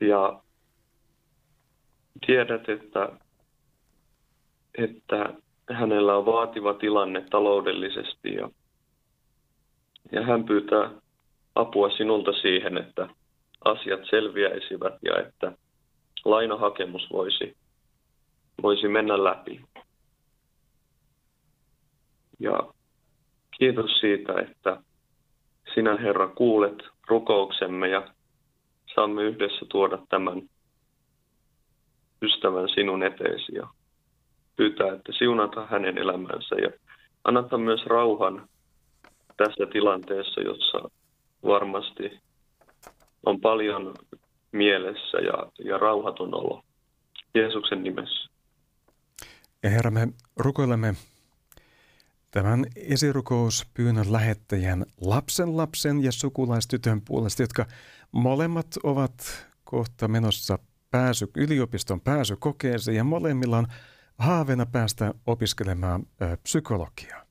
ja 0.00 0.42
tiedät, 2.26 2.68
että, 2.68 3.08
että 4.78 5.34
hänellä 5.70 6.16
on 6.16 6.26
vaativa 6.26 6.74
tilanne 6.74 7.20
taloudellisesti 7.30 8.34
ja, 8.34 8.50
ja 10.12 10.22
hän 10.22 10.44
pyytää 10.44 10.90
apua 11.54 11.90
sinulta 11.90 12.32
siihen, 12.32 12.78
että 12.78 13.08
asiat 13.64 14.00
selviäisivät 14.10 14.94
ja 15.02 15.18
että 15.26 15.52
lainahakemus 16.24 17.10
voisi, 17.12 17.56
voisi 18.62 18.88
mennä 18.88 19.24
läpi. 19.24 19.60
Ja 22.38 22.60
kiitos 23.58 24.00
siitä, 24.00 24.32
että 24.40 24.82
sinä 25.74 25.96
Herra 25.96 26.28
kuulet 26.28 26.82
rukouksemme 27.08 27.88
ja 27.88 28.08
saamme 28.94 29.22
yhdessä 29.22 29.66
tuoda 29.68 29.98
tämän 30.08 30.42
ystävän 32.22 32.68
sinun 32.68 33.02
eteesi 33.02 33.54
ja 33.54 33.68
pyytää, 34.56 34.92
että 34.92 35.12
siunata 35.18 35.66
hänen 35.66 35.98
elämänsä 35.98 36.54
ja 36.54 36.70
annata 37.24 37.58
myös 37.58 37.86
rauhan 37.86 38.48
tässä 39.36 39.66
tilanteessa, 39.72 40.40
jossa 40.40 40.90
varmasti 41.44 42.20
on 43.26 43.40
paljon 43.40 43.94
mielessä 44.52 45.18
ja, 45.18 45.46
ja 45.64 45.78
rauhaton 45.78 46.34
olo. 46.34 46.62
Jeesuksen 47.34 47.82
nimessä. 47.82 48.35
Ja 49.66 49.70
Herra, 49.70 49.90
me 49.90 50.08
rukoilemme 50.36 50.94
tämän 52.30 52.66
esirukouspyynnön 52.76 54.12
lähettäjän 54.12 54.86
lapsen 55.00 55.56
lapsen 55.56 56.04
ja 56.04 56.12
sukulaistytön 56.12 57.00
puolesta, 57.00 57.42
jotka 57.42 57.66
molemmat 58.12 58.66
ovat 58.82 59.46
kohta 59.64 60.08
menossa 60.08 60.58
pääsy, 60.90 61.30
yliopiston 61.36 62.00
pääsykokeeseen 62.00 62.96
ja 62.96 63.04
molemmilla 63.04 63.58
on 63.58 63.66
haaveena 64.18 64.66
päästä 64.66 65.14
opiskelemaan 65.26 66.06
ö, 66.22 66.36
psykologiaa. 66.36 67.24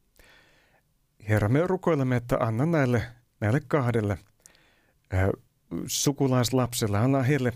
Herra, 1.29 1.49
me 1.49 1.67
rukoilemme, 1.67 2.15
että 2.15 2.37
anna 2.39 2.65
näille, 2.65 3.03
näille 3.39 3.61
kahdelle 3.67 4.17
ö, 5.13 5.31
sukulaislapselle, 5.85 6.97
anna 6.97 7.23
heille 7.23 7.53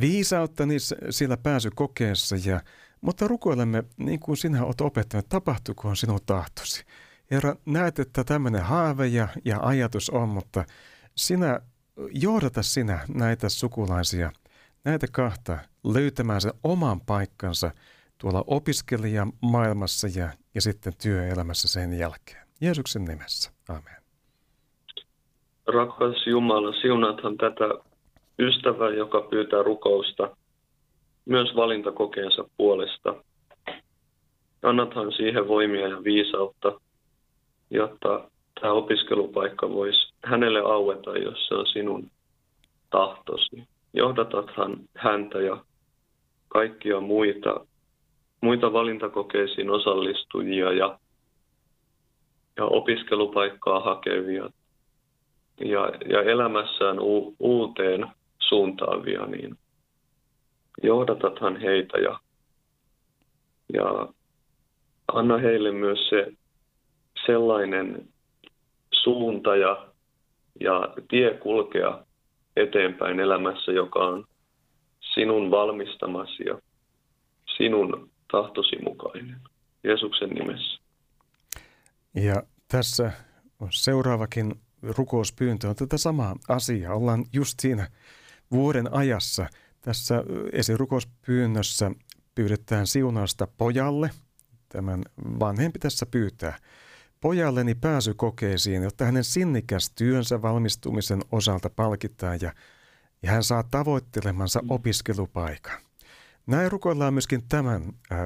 viisautta 0.00 0.66
niissä, 0.66 0.96
siellä 1.10 1.36
pääsykokeessa, 1.36 2.36
ja, 2.44 2.60
mutta 3.06 3.28
rukoilemme 3.28 3.84
niin 3.96 4.20
kuin 4.20 4.36
sinä 4.36 4.64
olet 4.64 4.80
opettanut, 4.80 5.28
tapahtukoon 5.28 5.96
sinun 5.96 6.20
tahtosi. 6.26 6.84
Herra, 7.30 7.56
näet, 7.66 7.98
että 7.98 8.24
tämmöinen 8.24 8.62
haave 8.62 9.06
ja, 9.06 9.28
ja 9.44 9.58
ajatus 9.62 10.10
on, 10.10 10.28
mutta 10.28 10.64
sinä, 11.14 11.60
johdata 12.10 12.62
sinä 12.62 12.98
näitä 13.14 13.48
sukulaisia, 13.48 14.32
näitä 14.84 15.06
kahta 15.12 15.58
löytämään 15.84 16.40
sen 16.40 16.52
oman 16.62 17.00
paikkansa– 17.00 17.70
tuolla 18.18 18.44
opiskelijamaailmassa 18.46 20.08
ja, 20.20 20.28
ja 20.54 20.60
sitten 20.60 20.92
työelämässä 21.02 21.68
sen 21.68 21.98
jälkeen. 21.98 22.46
Jeesuksen 22.60 23.04
nimessä. 23.04 23.52
Amen. 23.68 24.02
Rakas 25.66 26.26
Jumala, 26.26 26.72
siunathan 26.80 27.36
tätä 27.36 27.64
ystävää, 28.38 28.90
joka 28.90 29.20
pyytää 29.20 29.62
rukousta 29.62 30.36
myös 31.26 31.56
valintakokeensa 31.56 32.44
puolesta. 32.56 33.14
Annathan 34.62 35.12
siihen 35.12 35.48
voimia 35.48 35.88
ja 35.88 36.04
viisautta, 36.04 36.80
jotta 37.70 38.30
tämä 38.60 38.72
opiskelupaikka 38.72 39.70
voisi 39.70 40.12
hänelle 40.24 40.60
aueta, 40.60 41.18
jos 41.18 41.46
se 41.46 41.54
on 41.54 41.66
sinun 41.66 42.10
tahtosi. 42.90 43.68
Johdatathan 43.92 44.76
häntä 44.94 45.40
ja 45.40 45.64
kaikkia 46.48 47.00
muita 47.00 47.66
muita 48.40 48.72
valintakokeisiin 48.72 49.70
osallistujia 49.70 50.72
ja, 50.72 50.98
ja 52.56 52.64
opiskelupaikkaa 52.64 53.80
hakevia 53.80 54.50
ja, 55.60 55.92
ja 56.08 56.22
elämässään 56.22 57.00
u, 57.00 57.34
uuteen 57.38 58.06
suuntaavia, 58.38 59.26
niin 59.26 59.58
johdatathan 60.82 61.60
heitä 61.60 61.98
ja, 61.98 62.20
ja 63.72 64.08
anna 65.12 65.38
heille 65.38 65.72
myös 65.72 65.98
se 66.08 66.32
sellainen 67.26 68.08
suunta 68.92 69.56
ja, 69.56 69.88
ja 70.60 70.94
tie 71.08 71.34
kulkea, 71.34 72.04
eteenpäin 72.56 73.20
elämässä, 73.20 73.72
joka 73.72 73.98
on 73.98 74.24
sinun 75.14 75.50
valmistamasi 75.50 76.44
ja 76.46 76.58
sinun 77.56 78.10
tahtosi 78.32 78.76
mukainen. 78.82 79.36
Jeesuksen 79.84 80.30
nimessä. 80.30 80.80
Ja 82.14 82.42
tässä 82.68 83.12
on 83.60 83.68
seuraavakin 83.70 84.54
rukouspyyntö 84.82 85.68
on 85.68 85.76
tätä 85.76 85.98
samaa 85.98 86.36
asiaa. 86.48 86.94
Ollaan 86.94 87.24
just 87.32 87.60
siinä 87.60 87.88
vuoden 88.50 88.94
ajassa. 88.94 89.46
Tässä 89.86 90.24
esirukouspyynnössä 90.52 91.90
pyydetään 92.34 92.86
siunausta 92.86 93.46
pojalle. 93.46 94.10
Tämän 94.68 95.02
vanhempi 95.18 95.78
tässä 95.78 96.06
pyytää. 96.06 96.58
Pojalleni 97.20 97.74
pääsy 97.74 98.14
kokeisiin, 98.14 98.82
jotta 98.82 99.04
hänen 99.04 99.24
sinnikäs 99.24 99.90
työnsä 99.90 100.42
valmistumisen 100.42 101.20
osalta 101.32 101.70
palkitaan 101.70 102.38
ja, 102.42 102.52
ja 103.22 103.30
hän 103.30 103.44
saa 103.44 103.62
tavoittelemansa 103.62 104.62
mm. 104.62 104.70
opiskelupaikan. 104.70 105.80
Näin 106.46 106.72
rukoillaan 106.72 107.14
myöskin 107.14 107.42
tämän 107.48 107.82
äh, 108.12 108.18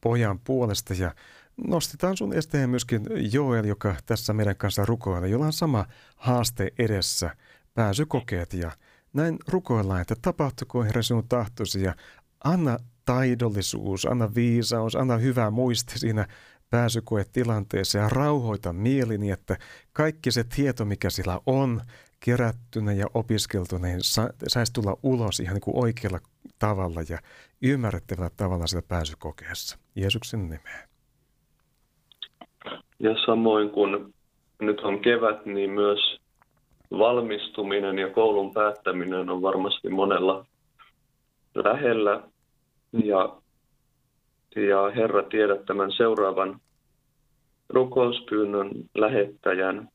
pojan 0.00 0.38
puolesta 0.38 0.94
ja 0.94 1.14
nostetaan 1.66 2.16
sun 2.16 2.32
esteen 2.32 2.70
myöskin 2.70 3.02
Joel, 3.32 3.64
joka 3.64 3.96
tässä 4.06 4.32
meidän 4.32 4.56
kanssa 4.56 4.84
rukoilee, 4.84 5.28
jolla 5.28 5.46
on 5.46 5.52
sama 5.52 5.86
haaste 6.16 6.72
edessä, 6.78 7.36
pääsykokeet 7.74 8.52
ja 8.52 8.72
näin 9.12 9.38
rukoillaan, 9.48 10.00
että 10.00 10.14
tapahtuko 10.22 10.82
Herra 10.82 11.02
sinun 11.02 11.28
tahtosi 11.28 11.82
ja 11.82 11.94
anna 12.44 12.76
taidollisuus, 13.04 14.06
anna 14.06 14.34
viisaus, 14.34 14.96
anna 14.96 15.16
hyvä 15.16 15.50
muisti 15.50 15.98
siinä 15.98 16.26
pääsykoetilanteessa 16.70 17.98
ja 17.98 18.08
rauhoita 18.08 18.72
mielini, 18.72 19.30
että 19.30 19.56
kaikki 19.92 20.30
se 20.30 20.44
tieto, 20.44 20.84
mikä 20.84 21.10
sillä 21.10 21.40
on, 21.46 21.80
kerättynä 22.24 22.92
ja 22.92 23.06
opiskeltuna, 23.14 23.86
niin 23.86 24.02
sa- 24.02 24.30
saisi 24.48 24.72
tulla 24.72 24.96
ulos 25.02 25.40
ihan 25.40 25.54
niin 25.54 25.60
kuin 25.60 25.84
oikealla 25.84 26.18
tavalla 26.58 27.00
ja 27.08 27.18
ymmärrettävällä 27.62 28.30
tavalla 28.36 28.66
sitä 28.66 28.82
pääsykokeessa. 28.88 29.78
Jeesuksen 29.94 30.42
nimeen. 30.42 30.88
Ja 32.98 33.14
samoin 33.26 33.70
kun 33.70 34.14
nyt 34.60 34.80
on 34.80 35.00
kevät, 35.00 35.46
niin 35.46 35.70
myös 35.70 36.20
valmistuminen 36.90 37.98
ja 37.98 38.08
koulun 38.08 38.54
päättäminen 38.54 39.30
on 39.30 39.42
varmasti 39.42 39.88
monella 39.88 40.46
lähellä. 41.54 42.22
Ja, 43.04 43.36
ja 44.56 44.90
Herra 44.96 45.22
tiedät 45.22 45.64
tämän 45.66 45.92
seuraavan 45.92 46.60
rukouspyynnön 47.68 48.70
lähettäjän 48.94 49.88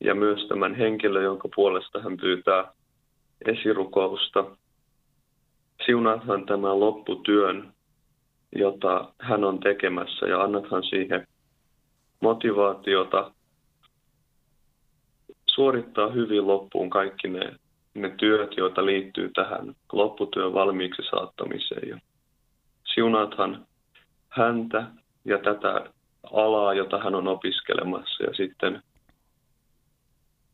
ja 0.00 0.14
myös 0.14 0.48
tämän 0.48 0.74
henkilön, 0.74 1.24
jonka 1.24 1.48
puolesta 1.54 2.00
hän 2.00 2.16
pyytää 2.16 2.72
esirukousta. 3.46 4.44
Siunaathan 5.86 6.46
tämän 6.46 6.80
lopputyön, 6.80 7.72
jota 8.56 9.12
hän 9.18 9.44
on 9.44 9.60
tekemässä 9.60 10.26
ja 10.26 10.42
annathan 10.42 10.82
siihen 10.84 11.26
motivaatiota 12.20 13.32
suorittaa 15.54 16.10
hyvin 16.10 16.46
loppuun 16.46 16.90
kaikki 16.90 17.28
ne, 17.28 17.52
ne 17.94 18.14
työt, 18.16 18.56
joita 18.56 18.86
liittyy 18.86 19.30
tähän 19.34 19.74
lopputyön 19.92 20.54
valmiiksi 20.54 21.02
saattamiseen. 21.10 21.88
Ja 21.88 21.98
siunaathan 22.94 23.66
häntä 24.28 24.86
ja 25.24 25.38
tätä 25.38 25.90
alaa, 26.32 26.74
jota 26.74 26.98
hän 26.98 27.14
on 27.14 27.28
opiskelemassa 27.28 28.24
ja 28.24 28.34
sitten 28.34 28.82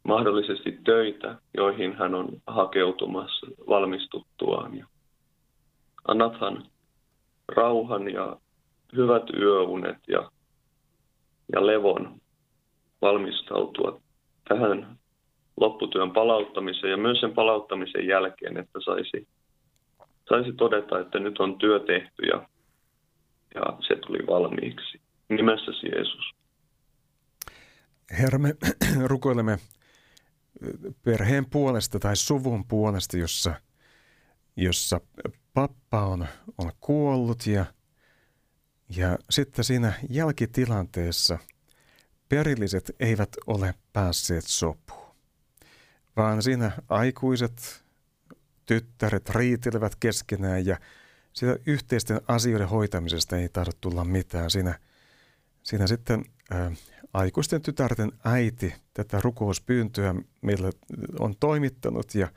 mahdollisesti 0.03 0.79
töitä, 0.85 1.37
joihin 1.55 1.97
hän 1.97 2.15
on 2.15 2.29
hakeutumassa 2.47 3.47
valmistuttuaan. 3.69 4.79
Ja 4.79 4.87
annathan 6.09 6.65
rauhan 7.49 8.13
ja 8.13 8.37
hyvät 8.97 9.31
yöunet 9.39 9.99
ja, 10.09 10.31
ja 11.53 11.67
levon 11.67 12.21
valmistautua 13.03 14.01
tähän 14.49 14.99
lopputyön 15.61 16.11
palauttamiseen 16.11 16.91
ja 16.91 16.97
myös 16.97 17.21
sen 17.21 17.35
palauttamisen 17.35 18.07
jälkeen, 18.07 18.57
että 18.57 18.79
saisi, 18.85 19.29
saisi 20.29 20.53
todeta, 20.53 21.01
että 21.01 21.19
nyt 21.19 21.39
on 21.39 21.59
työ 21.59 21.81
tehty 21.81 22.23
ja, 22.23 22.49
ja 23.55 23.63
se 23.89 23.97
tuli 23.97 24.27
valmiiksi. 24.27 25.01
Nimessäsi 25.29 25.87
Jeesus. 25.87 26.31
Herra, 28.19 28.39
me 28.39 28.55
rukoilemme 29.13 29.59
perheen 31.05 31.47
puolesta 31.51 31.99
tai 31.99 32.17
suvun 32.17 32.65
puolesta, 32.65 33.17
jossa, 33.17 33.55
jossa 34.57 35.01
pappa 35.55 36.07
on, 36.07 36.27
on 36.59 36.73
kuollut 36.81 37.47
ja, 37.47 37.65
ja 38.97 39.19
sitten 39.31 39.65
siinä 39.65 39.93
jälkitilanteessa 40.11 41.39
perilliset 42.29 42.91
eivät 43.01 43.37
ole 43.47 43.75
päässeet 43.93 44.45
sopuun, 44.47 45.17
vaan 46.17 46.43
siinä 46.43 46.73
aikuiset 46.89 47.85
tyttäret 48.67 49.31
riitelevät 49.31 49.97
keskenään 49.97 50.67
ja 50.67 50.77
sitä 51.33 51.57
yhteisten 51.67 52.21
asioiden 52.29 52.69
hoitamisesta 52.69 53.37
ei 53.37 53.49
tahdo 53.49 53.71
tulla 53.81 54.05
mitään. 54.05 54.51
Siinä, 54.51 54.79
siinä 55.63 55.87
sitten 55.87 56.25
ää, 56.51 56.73
aikuisten 57.13 57.63
tytärten 57.63 58.13
äiti 58.25 58.75
tätä 58.95 59.21
rukouspyyntöä 59.25 60.15
meille 60.41 60.71
on 61.19 61.37
toimittanut 61.41 62.15
ja, 62.15 62.29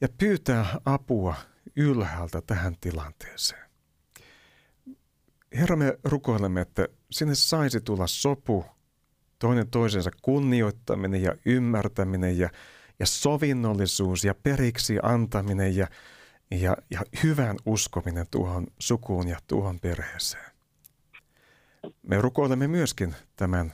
ja 0.00 0.08
pyytää 0.18 0.80
apua 0.84 1.34
ylhäältä 1.76 2.42
tähän 2.46 2.76
tilanteeseen. 2.80 3.66
Herra, 5.54 5.76
me 5.76 5.98
rukoilemme, 6.04 6.60
että 6.60 6.88
sinne 7.10 7.34
saisi 7.34 7.80
tulla 7.80 8.06
sopu, 8.06 8.64
toinen 9.38 9.70
toisensa 9.70 10.10
kunnioittaminen 10.22 11.22
ja 11.22 11.36
ymmärtäminen 11.46 12.38
ja, 12.38 12.50
ja 12.98 13.06
sovinnollisuus 13.06 14.24
ja 14.24 14.34
periksi 14.34 14.98
antaminen 15.02 15.76
ja, 15.76 15.86
ja, 16.50 16.76
ja 16.90 17.00
hyvän 17.22 17.56
uskominen 17.66 18.26
tuohon 18.30 18.66
sukuun 18.78 19.28
ja 19.28 19.38
tuohon 19.46 19.80
perheeseen. 19.80 20.50
Me 22.02 22.20
rukoilemme 22.20 22.68
myöskin 22.68 23.14
tämän 23.36 23.72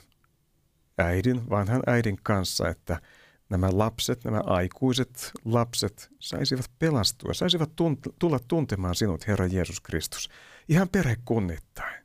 äidin, 0.97 1.49
vanhan 1.49 1.83
äidin 1.87 2.19
kanssa, 2.23 2.69
että 2.69 3.01
nämä 3.49 3.69
lapset, 3.71 4.23
nämä 4.23 4.41
aikuiset 4.45 5.31
lapset 5.45 6.09
saisivat 6.19 6.71
pelastua, 6.79 7.33
saisivat 7.33 7.69
tunt- 7.69 8.13
tulla 8.19 8.39
tuntemaan 8.47 8.95
sinut, 8.95 9.27
Herra 9.27 9.45
Jeesus 9.45 9.81
Kristus, 9.81 10.29
ihan 10.69 10.89
perhekunnittain. 10.89 12.03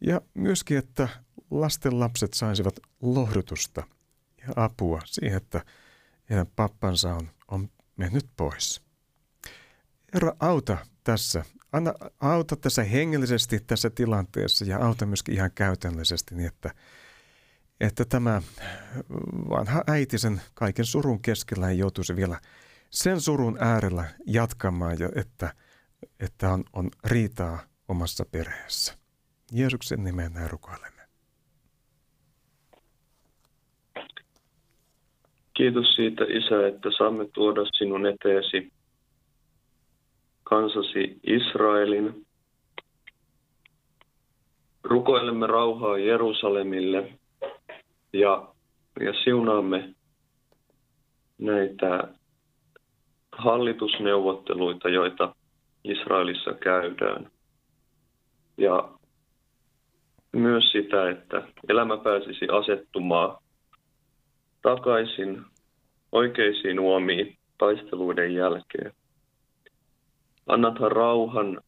Ja 0.00 0.20
myöskin, 0.34 0.78
että 0.78 1.08
lasten 1.50 2.00
lapset 2.00 2.34
saisivat 2.34 2.80
lohdutusta 3.02 3.82
ja 4.38 4.52
apua 4.56 5.00
siihen, 5.04 5.36
että 5.36 5.64
heidän 6.30 6.46
pappansa 6.56 7.14
on, 7.14 7.30
on 7.48 7.68
mennyt 7.96 8.26
pois. 8.36 8.82
Herra, 10.14 10.32
auta 10.40 10.76
tässä. 11.04 11.44
Anna, 11.72 11.94
auta 12.20 12.56
tässä 12.56 12.84
hengellisesti 12.84 13.60
tässä 13.60 13.90
tilanteessa 13.90 14.64
ja 14.64 14.78
auta 14.78 15.06
myöskin 15.06 15.34
ihan 15.34 15.50
käytännöllisesti 15.54 16.34
niin, 16.34 16.48
että– 16.48 16.74
että 17.80 18.04
tämä 18.04 18.42
vanha 19.48 19.82
äiti 19.86 20.18
sen 20.18 20.42
kaiken 20.54 20.84
surun 20.84 21.22
keskellä 21.22 21.70
ei 21.70 21.78
joutuisi 21.78 22.16
vielä 22.16 22.40
sen 22.90 23.20
surun 23.20 23.58
äärellä 23.60 24.04
jatkamaan, 24.26 24.98
ja 24.98 25.08
että, 25.14 25.54
että 26.20 26.52
on, 26.52 26.64
on 26.72 26.90
riitaa 27.04 27.58
omassa 27.88 28.24
perheessä. 28.24 28.98
Jeesuksen 29.52 30.04
nimeen 30.04 30.32
näin 30.32 30.50
rukoilemme. 30.50 30.95
Kiitos 35.56 35.94
siitä, 35.94 36.24
Isä, 36.28 36.66
että 36.66 36.90
saamme 36.98 37.28
tuoda 37.32 37.60
sinun 37.78 38.06
eteesi 38.06 38.72
kansasi 40.42 41.20
Israelin. 41.26 42.26
Rukoilemme 44.84 45.46
rauhaa 45.46 45.98
Jerusalemille– 45.98 47.08
ja, 48.12 48.48
ja 49.00 49.12
siunaamme 49.24 49.94
näitä 51.38 52.08
hallitusneuvotteluita, 53.32 54.88
joita 54.88 55.34
Israelissa 55.84 56.54
käydään. 56.54 57.30
Ja 58.58 58.88
myös 60.32 60.72
sitä, 60.72 61.10
että 61.10 61.42
elämä 61.68 61.96
pääsisi 61.96 62.48
asettumaan 62.52 63.36
takaisin 64.62 65.44
oikeisiin 66.12 66.80
uomiin 66.80 67.36
taisteluiden 67.58 68.34
jälkeen. 68.34 68.92
Annathan 70.46 70.92
rauhan 70.92 71.60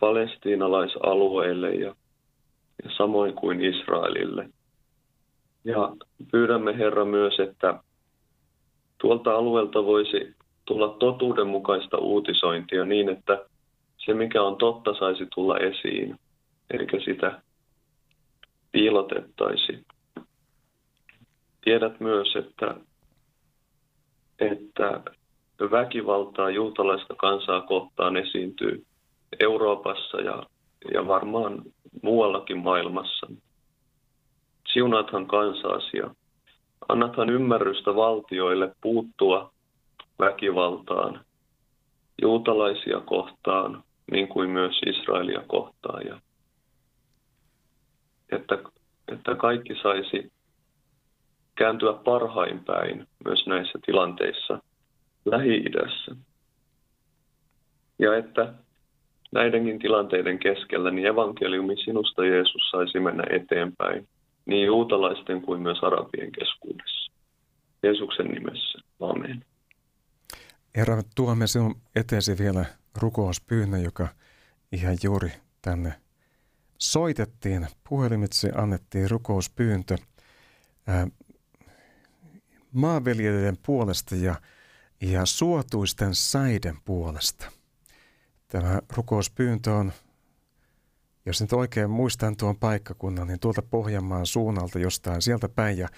palestiinalaisalueille 0.00 1.74
ja, 1.74 1.94
ja 2.84 2.90
samoin 2.96 3.34
kuin 3.34 3.64
Israelille. 3.64 4.48
Ja 5.64 5.96
pyydämme 6.30 6.78
Herra 6.78 7.04
myös, 7.04 7.40
että 7.40 7.80
tuolta 8.98 9.34
alueelta 9.34 9.84
voisi 9.84 10.34
tulla 10.64 10.88
totuudenmukaista 10.88 11.98
uutisointia 11.98 12.84
niin, 12.84 13.08
että 13.08 13.44
se 13.96 14.14
mikä 14.14 14.42
on 14.42 14.56
totta 14.56 14.94
saisi 14.94 15.26
tulla 15.34 15.58
esiin, 15.58 16.18
eikä 16.70 17.00
sitä 17.04 17.42
piilotettaisi. 18.72 19.86
Tiedät 21.66 22.00
myös, 22.00 22.36
että, 22.36 22.74
että 24.38 25.00
väkivaltaa 25.70 26.50
juutalaista 26.50 27.14
kansaa 27.14 27.60
kohtaan 27.60 28.16
esiintyy 28.16 28.84
Euroopassa 29.40 30.20
ja, 30.20 30.42
ja 30.94 31.06
varmaan 31.06 31.62
muuallakin 32.02 32.58
maailmassa. 32.58 33.26
Siunaathan 34.72 35.26
kansaasi 35.26 35.96
ja 35.96 36.14
annathan 36.88 37.30
ymmärrystä 37.30 37.94
valtioille 37.94 38.74
puuttua 38.80 39.52
väkivaltaan 40.18 41.24
juutalaisia 42.22 43.00
kohtaan, 43.00 43.84
niin 44.10 44.28
kuin 44.28 44.50
myös 44.50 44.80
Israelia 44.86 45.42
kohtaan. 45.46 46.06
Ja 46.06 46.20
että, 48.32 48.58
että 49.08 49.34
kaikki 49.34 49.74
saisi 49.82 50.35
kääntyä 51.56 51.92
parhain 51.92 52.64
päin 52.64 53.06
myös 53.24 53.46
näissä 53.46 53.78
tilanteissa 53.86 54.58
Lähi-idässä. 55.24 56.16
Ja 57.98 58.16
että 58.16 58.52
näidenkin 59.32 59.78
tilanteiden 59.78 60.38
keskellä 60.38 60.90
niin 60.90 61.06
evankeliumi 61.06 61.76
sinusta 61.76 62.24
Jeesus 62.24 62.70
saisi 62.70 63.00
mennä 63.00 63.24
eteenpäin 63.30 64.08
niin 64.46 64.66
juutalaisten 64.66 65.42
kuin 65.42 65.62
myös 65.62 65.78
arabien 65.82 66.32
keskuudessa. 66.32 67.12
Jeesuksen 67.82 68.26
nimessä. 68.26 68.78
Amen. 69.00 69.44
Herra, 70.76 71.02
tuomme 71.16 71.46
sinun 71.46 71.74
eteesi 71.96 72.38
vielä 72.38 72.64
rukouspyynnön, 73.02 73.82
joka 73.82 74.08
ihan 74.72 74.96
juuri 75.04 75.32
tänne 75.62 75.92
soitettiin. 76.78 77.66
Puhelimitse 77.88 78.50
annettiin 78.54 79.10
rukouspyyntö 79.10 79.96
maanviljelijöiden 82.76 83.58
puolesta 83.66 84.16
ja, 84.16 84.34
ja 85.00 85.26
suotuisten 85.26 86.14
säiden 86.14 86.76
puolesta. 86.84 87.52
Tämä 88.48 88.80
rukouspyyntö 88.92 89.72
on, 89.72 89.92
jos 91.26 91.40
nyt 91.40 91.52
oikein 91.52 91.90
muistan 91.90 92.36
tuon 92.36 92.56
paikkakunnan, 92.56 93.26
niin 93.26 93.40
tuolta 93.40 93.62
Pohjanmaan 93.62 94.26
suunnalta 94.26 94.78
jostain 94.78 95.22
sieltä 95.22 95.48
päin. 95.48 95.78
Ja, 95.78 95.88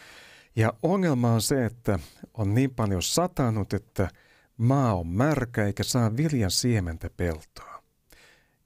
ja 0.57 0.73
ongelma 0.83 1.33
on 1.33 1.43
se, 1.43 1.65
että 1.65 1.99
on 2.35 2.55
niin 2.55 2.75
paljon 2.75 3.03
satanut, 3.03 3.73
että 3.73 4.09
maa 4.57 4.95
on 4.95 5.07
märkä 5.07 5.65
eikä 5.65 5.83
saa 5.83 6.17
viljan 6.17 6.51
siementä 6.51 7.11
peltoa. 7.17 7.83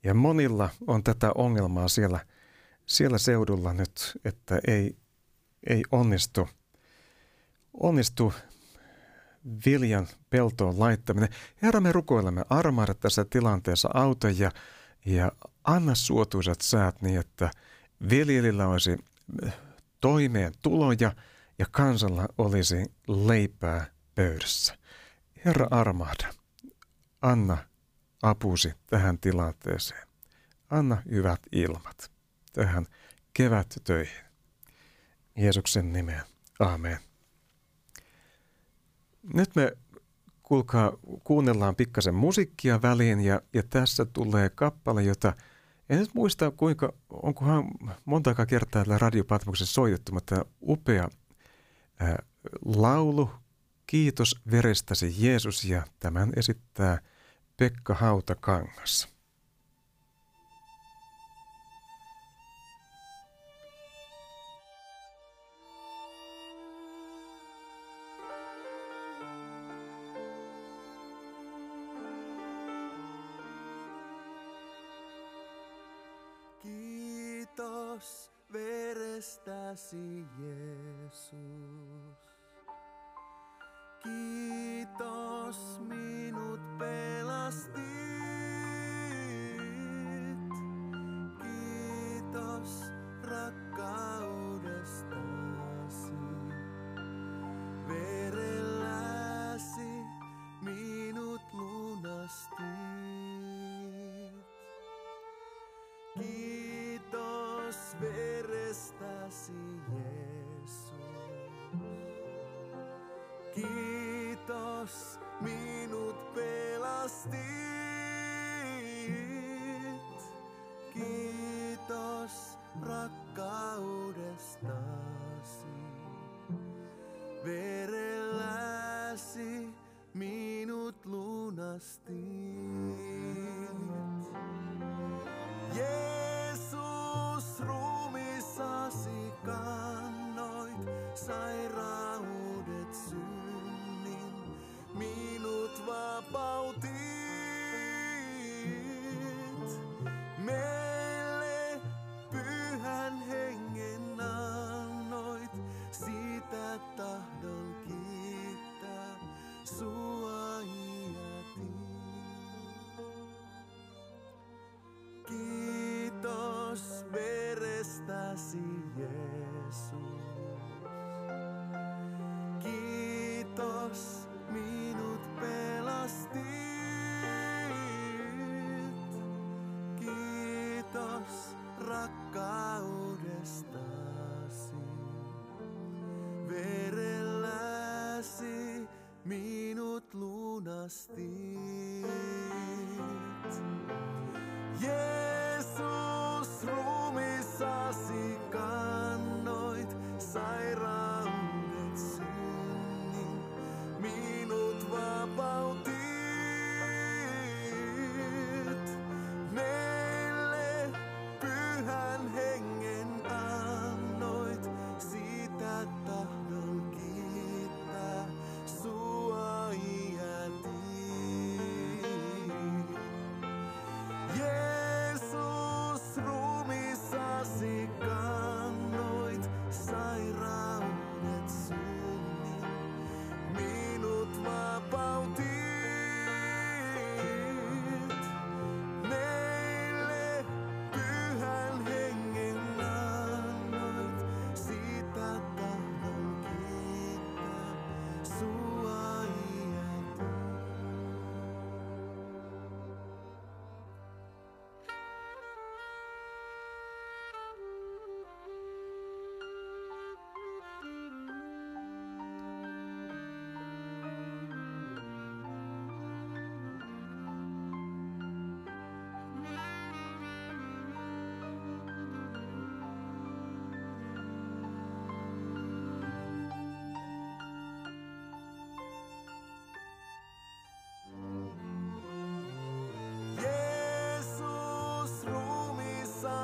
Ja 0.04 0.14
monilla 0.14 0.70
on 0.86 1.04
tätä 1.04 1.32
ongelmaa 1.34 1.88
siellä, 1.88 2.20
siellä 2.86 3.18
seudulla 3.18 3.72
nyt, 3.72 4.18
että 4.24 4.60
ei, 4.66 4.96
ei 5.66 5.82
onnistu, 5.92 6.48
onnistu 7.72 8.32
viljan 9.66 10.08
peltoon 10.30 10.78
laittaminen. 10.78 11.28
Herra, 11.62 11.80
me 11.80 11.92
rukoilemme 11.92 12.42
armaada 12.50 12.94
tässä 12.94 13.24
tilanteessa 13.30 13.88
auta 13.94 14.30
ja, 14.30 14.50
ja 15.04 15.32
anna 15.64 15.94
suotuisat 15.94 16.60
säät 16.60 17.02
niin, 17.02 17.20
että 17.20 17.50
viljelillä 18.10 18.68
olisi 18.68 18.98
toimeen 20.00 20.52
tuloja 20.62 21.12
ja 21.58 21.66
kansalla 21.70 22.28
olisi 22.38 22.94
leipää 23.08 23.86
pöydässä. 24.14 24.78
Herra 25.44 25.66
armahda, 25.70 26.34
anna 27.22 27.58
apusi 28.22 28.72
tähän 28.86 29.18
tilanteeseen. 29.18 30.08
Anna 30.70 31.02
hyvät 31.10 31.40
ilmat 31.52 32.10
tähän 32.52 32.86
kevättöihin. 33.34 34.24
Jeesuksen 35.36 35.92
nimeen. 35.92 36.22
Amen. 36.58 37.11
Nyt 39.34 39.56
me 39.56 39.72
kuulkaa, 40.42 40.92
kuunnellaan 41.24 41.76
pikkasen 41.76 42.14
musiikkia 42.14 42.82
väliin 42.82 43.20
ja, 43.20 43.42
ja 43.52 43.62
tässä 43.70 44.04
tulee 44.04 44.48
kappale, 44.48 45.02
jota 45.02 45.32
en 45.88 45.98
nyt 45.98 46.14
muista 46.14 46.50
kuinka, 46.50 46.92
onkohan 47.10 47.64
monta 48.04 48.46
kertaa 48.46 48.84
tällä 48.84 48.98
radiopatmuksessa 48.98 49.74
soitettu, 49.74 50.12
mutta 50.12 50.44
upea 50.62 51.08
ää, 52.00 52.18
laulu, 52.64 53.30
Kiitos 53.92 54.40
verestäsi 54.50 55.14
Jeesus 55.18 55.64
ja 55.64 55.82
tämän 56.00 56.32
esittää 56.36 56.98
Pekka 57.56 57.94
Hautakangas. 57.94 59.11
Verestäsi 79.92 80.41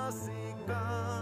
clássica. 0.09 1.18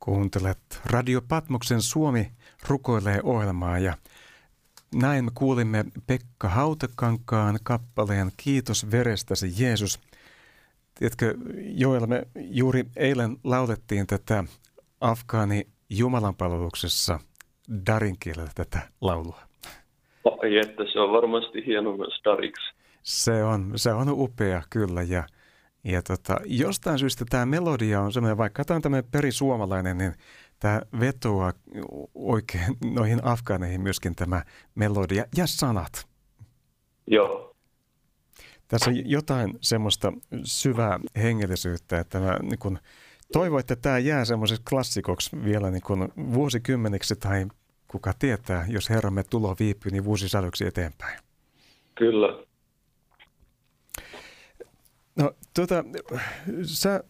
Kuuntelet 0.00 0.58
Radio 0.84 1.20
Patmoksen 1.28 1.82
Suomi 1.82 2.30
rukoilee 2.68 3.20
ohjelmaa 3.22 3.78
ja 3.78 3.96
näin 4.94 5.24
me 5.24 5.30
kuulimme 5.34 5.84
Pekka 6.06 6.48
Hautakankaan 6.48 7.58
kappaleen 7.62 8.30
Kiitos 8.36 8.90
verestäsi 8.90 9.62
Jeesus. 9.62 10.00
Tiedätkö, 10.94 11.34
Joel, 11.56 12.06
me 12.06 12.26
juuri 12.34 12.84
eilen 12.96 13.36
laulettiin 13.44 14.06
tätä 14.06 14.44
afgaani 15.00 15.66
jumalanpalveluksessa 15.90 17.20
darin 17.86 18.16
kielellä 18.20 18.50
tätä 18.54 18.78
laulua. 19.00 19.40
Ai 20.42 20.58
että 20.58 20.82
se 20.92 21.00
on 21.00 21.12
varmasti 21.12 21.66
hieno 21.66 21.96
myös 21.96 22.20
Dariksi. 22.24 22.74
Se 23.02 23.44
on, 23.44 23.72
se 23.76 23.92
on 23.92 24.08
upea 24.08 24.62
kyllä 24.70 25.02
ja, 25.02 25.24
ja 25.84 26.02
tota, 26.02 26.36
jostain 26.44 26.98
syystä 26.98 27.24
tämä 27.30 27.46
melodia 27.46 28.00
on 28.00 28.12
semmoinen, 28.12 28.38
vaikka 28.38 28.64
tämä 28.64 28.76
on 28.76 28.82
tämmöinen 28.82 29.10
perisuomalainen, 29.10 29.98
niin 29.98 30.14
tämä 30.60 30.82
vetoaa 31.00 31.52
oikein 32.14 32.76
noihin 32.84 33.24
afgaaneihin 33.24 33.80
myöskin 33.80 34.14
tämä 34.14 34.42
melodia 34.74 35.24
ja 35.36 35.46
sanat. 35.46 36.08
Joo, 37.06 37.48
Tässä 38.68 38.90
on 38.90 39.10
jotain 39.10 39.58
semmoista 39.60 40.12
syvää 40.44 41.00
hengellisyyttä, 41.16 41.98
että 41.98 42.20
mä 42.20 42.36
niin 42.42 42.58
kun 42.58 42.78
toivon, 43.32 43.60
että 43.60 43.76
tämä 43.76 43.98
jää 43.98 44.24
semmoiseksi 44.24 44.62
klassikoksi 44.68 45.44
vielä 45.44 45.70
niin 45.70 45.82
kun 45.82 46.12
vuosikymmeniksi 46.16 47.16
tai 47.16 47.46
kuka 47.88 48.12
tietää, 48.18 48.66
jos 48.68 48.90
Herramme 48.90 49.24
tulo 49.30 49.56
viipyy, 49.58 49.92
niin 49.92 50.04
vuosisadoksi 50.04 50.66
eteenpäin. 50.66 51.18
kyllä. 51.94 52.48
No 55.18 55.32
tuota, 55.54 55.84
sä 56.62 57.04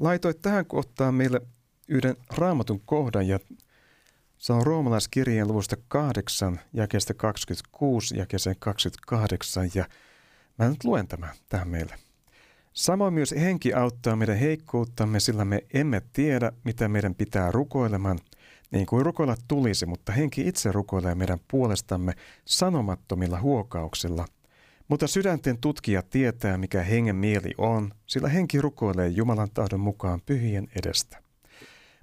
laitoit 0.00 0.42
tähän 0.42 0.66
kohtaan 0.66 1.14
meille 1.14 1.40
yhden 1.88 2.16
raamatun 2.36 2.80
kohdan 2.86 3.28
ja 3.28 3.38
se 4.38 4.52
on 4.52 4.66
roomalaiskirjeen 4.66 5.48
luvusta 5.48 5.76
8, 5.88 6.60
jakeesta 6.72 7.14
26, 7.14 8.18
jakeeseen 8.18 8.56
28 8.58 9.70
ja 9.74 9.86
mä 10.58 10.68
nyt 10.68 10.84
luen 10.84 11.08
tämän 11.08 11.30
tähän 11.48 11.68
meille. 11.68 11.98
Samoin 12.72 13.14
myös 13.14 13.34
henki 13.40 13.74
auttaa 13.74 14.16
meidän 14.16 14.36
heikkouttamme, 14.36 15.20
sillä 15.20 15.44
me 15.44 15.64
emme 15.74 16.02
tiedä, 16.12 16.52
mitä 16.64 16.88
meidän 16.88 17.14
pitää 17.14 17.50
rukoilemaan, 17.50 18.18
niin 18.70 18.86
kuin 18.86 19.06
rukoilla 19.06 19.36
tulisi, 19.48 19.86
mutta 19.86 20.12
henki 20.12 20.48
itse 20.48 20.72
rukoilee 20.72 21.14
meidän 21.14 21.38
puolestamme 21.50 22.12
sanomattomilla 22.44 23.40
huokauksilla. 23.40 24.26
Mutta 24.88 25.06
sydänten 25.06 25.58
tutkija 25.58 26.02
tietää, 26.02 26.58
mikä 26.58 26.82
hengen 26.82 27.16
mieli 27.16 27.50
on, 27.58 27.90
sillä 28.06 28.28
henki 28.28 28.60
rukoilee 28.60 29.08
Jumalan 29.08 29.50
tahdon 29.54 29.80
mukaan 29.80 30.20
pyhien 30.26 30.68
edestä. 30.78 31.18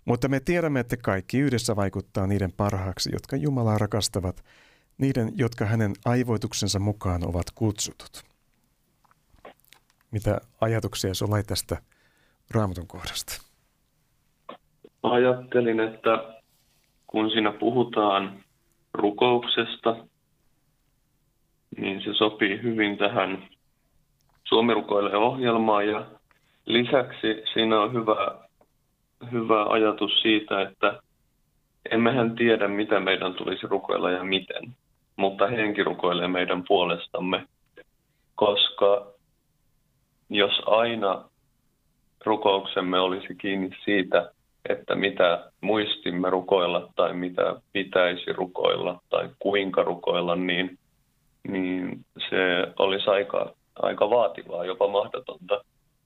Mutta 0.05 0.27
me 0.27 0.39
tiedämme, 0.39 0.79
että 0.79 0.97
kaikki 0.97 1.39
yhdessä 1.39 1.75
vaikuttaa 1.75 2.27
niiden 2.27 2.51
parhaaksi, 2.51 3.09
jotka 3.13 3.35
Jumalaa 3.35 3.77
rakastavat, 3.77 4.43
niiden, 4.97 5.31
jotka 5.35 5.65
hänen 5.65 5.93
aivoituksensa 6.05 6.79
mukaan 6.79 7.27
ovat 7.27 7.45
kutsutut. 7.55 8.23
Mitä 10.11 10.41
ajatuksia 10.61 11.13
sulla 11.13 11.35
oli 11.35 11.43
tästä 11.43 11.77
raamatun 12.51 12.87
kohdasta? 12.87 13.41
Ajattelin, 15.03 15.79
että 15.79 16.41
kun 17.07 17.29
siinä 17.29 17.51
puhutaan 17.51 18.43
rukouksesta, 18.93 20.05
niin 21.77 22.01
se 22.03 22.13
sopii 22.13 22.61
hyvin 22.61 22.97
tähän 22.97 23.47
Suomi 24.43 24.73
rukoilee 24.73 25.15
ohjelmaan 25.15 25.87
ja 25.87 26.05
lisäksi 26.65 27.43
siinä 27.53 27.81
on 27.81 27.93
hyvä, 27.93 28.37
hyvä 29.31 29.65
ajatus 29.65 30.21
siitä, 30.21 30.61
että 30.61 31.01
emmehän 31.91 32.35
tiedä, 32.35 32.67
mitä 32.67 32.99
meidän 32.99 33.33
tulisi 33.33 33.67
rukoilla 33.67 34.11
ja 34.11 34.23
miten, 34.23 34.75
mutta 35.15 35.47
henki 35.47 35.83
rukoilee 35.83 36.27
meidän 36.27 36.63
puolestamme, 36.67 37.45
koska 38.35 39.07
jos 40.29 40.61
aina 40.65 41.23
rukouksemme 42.25 42.99
olisi 42.99 43.35
kiinni 43.35 43.69
siitä, 43.85 44.31
että 44.69 44.95
mitä 44.95 45.51
muistimme 45.61 46.29
rukoilla 46.29 46.89
tai 46.95 47.13
mitä 47.13 47.55
pitäisi 47.73 48.33
rukoilla 48.33 49.01
tai 49.09 49.29
kuinka 49.39 49.83
rukoilla, 49.83 50.35
niin, 50.35 50.77
niin 51.47 52.05
se 52.29 52.73
olisi 52.79 53.09
aika, 53.09 53.53
aika 53.75 54.09
vaativaa, 54.09 54.65
jopa 54.65 54.87
mahdotonta. 54.87 55.61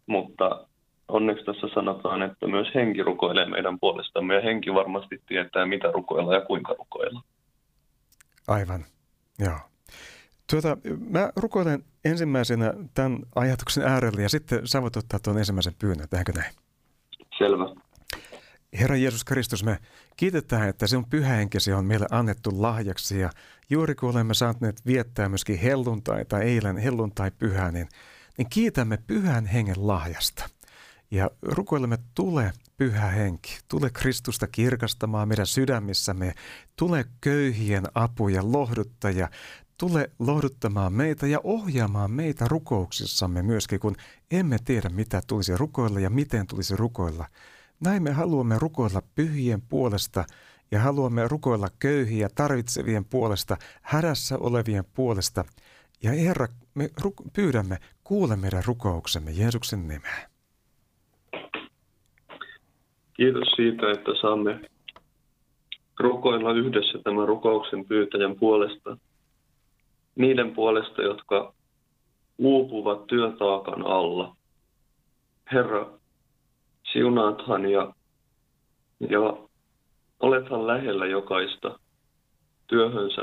Mutta 0.07 0.65
onneksi 1.07 1.45
tässä 1.45 1.67
sanotaan, 1.73 2.21
että 2.21 2.47
myös 2.47 2.67
henki 2.75 3.03
rukoilee 3.03 3.45
meidän 3.45 3.79
puolestamme 3.79 4.35
ja 4.35 4.41
henki 4.41 4.73
varmasti 4.73 5.21
tietää, 5.27 5.65
mitä 5.65 5.91
rukoilla 5.91 6.33
ja 6.33 6.41
kuinka 6.41 6.75
rukoilla. 6.77 7.21
Aivan, 8.47 8.85
joo. 9.39 9.59
Tuota, 10.49 10.77
mä 11.09 11.29
rukoilen 11.35 11.83
ensimmäisenä 12.05 12.73
tämän 12.93 13.19
ajatuksen 13.35 13.83
äärelle 13.83 14.21
ja 14.21 14.29
sitten 14.29 14.67
sä 14.67 14.81
voit 14.81 14.97
ottaa 14.97 15.19
tuon 15.19 15.37
ensimmäisen 15.37 15.73
pyynnön. 15.79 16.09
Tehdäänkö 16.09 16.31
näin? 16.31 16.53
Selvä. 17.37 17.84
Herra 18.79 18.95
Jeesus 18.95 19.23
Kristus, 19.23 19.63
me 19.63 19.79
kiitetään, 20.17 20.69
että 20.69 20.87
sinun 20.87 21.09
pyhähenkesi 21.09 21.73
on 21.73 21.85
meille 21.85 22.07
annettu 22.11 22.61
lahjaksi 22.61 23.19
ja 23.19 23.29
juuri 23.69 23.95
kun 23.95 24.09
olemme 24.09 24.33
saaneet 24.33 24.85
viettää 24.85 25.29
myöskin 25.29 25.59
helluntai 25.59 26.25
tai 26.25 26.43
eilen 26.43 26.77
helluntai 26.77 27.31
pyhää, 27.31 27.71
niin, 27.71 27.87
niin 28.37 28.49
kiitämme 28.49 28.97
pyhän 29.07 29.45
hengen 29.45 29.87
lahjasta. 29.87 30.49
Ja 31.11 31.29
rukoilemme, 31.41 31.97
tule 32.15 32.53
pyhä 32.77 33.07
henki, 33.07 33.57
tule 33.67 33.89
Kristusta 33.89 34.47
kirkastamaan 34.47 35.27
meidän 35.27 35.47
sydämissämme, 35.47 36.33
tule 36.75 37.05
köyhien 37.21 37.83
apu 37.93 38.27
ja 38.27 38.51
lohduttaja, 38.51 39.29
tule 39.77 40.11
lohduttamaan 40.19 40.93
meitä 40.93 41.27
ja 41.27 41.39
ohjaamaan 41.43 42.11
meitä 42.11 42.47
rukouksissamme 42.47 43.41
myöskin, 43.41 43.79
kun 43.79 43.95
emme 44.31 44.57
tiedä, 44.65 44.89
mitä 44.89 45.21
tulisi 45.27 45.57
rukoilla 45.57 45.99
ja 45.99 46.09
miten 46.09 46.47
tulisi 46.47 46.75
rukoilla. 46.75 47.25
Näin 47.79 48.03
me 48.03 48.11
haluamme 48.11 48.59
rukoilla 48.59 49.01
pyhien 49.15 49.61
puolesta 49.61 50.23
ja 50.71 50.79
haluamme 50.79 51.27
rukoilla 51.27 51.67
köyhiä 51.79 52.27
tarvitsevien 52.35 53.05
puolesta, 53.05 53.57
hädässä 53.81 54.37
olevien 54.37 54.83
puolesta. 54.95 55.45
Ja 56.03 56.11
Herra, 56.11 56.47
me 56.73 56.89
ru- 57.01 57.29
pyydämme, 57.35 57.77
kuule 58.03 58.35
meidän 58.35 58.63
rukouksemme 58.65 59.31
Jeesuksen 59.31 59.87
nimeen. 59.87 60.29
Kiitos 63.13 63.47
siitä, 63.55 63.91
että 63.91 64.11
saamme 64.21 64.69
rukoilla 65.99 66.51
yhdessä 66.51 66.99
tämän 67.03 67.27
rukouksen 67.27 67.85
pyytäjän 67.85 68.35
puolesta. 68.35 68.97
Niiden 70.15 70.55
puolesta, 70.55 71.01
jotka 71.01 71.53
uupuvat 72.37 73.07
työtaakan 73.07 73.85
alla. 73.85 74.35
Herra, 75.51 75.89
siunaathan 76.95 77.71
ja, 77.71 77.93
ja 78.99 79.19
olethan 80.19 80.67
lähellä 80.67 81.05
jokaista 81.05 81.79
työhönsä 82.67 83.21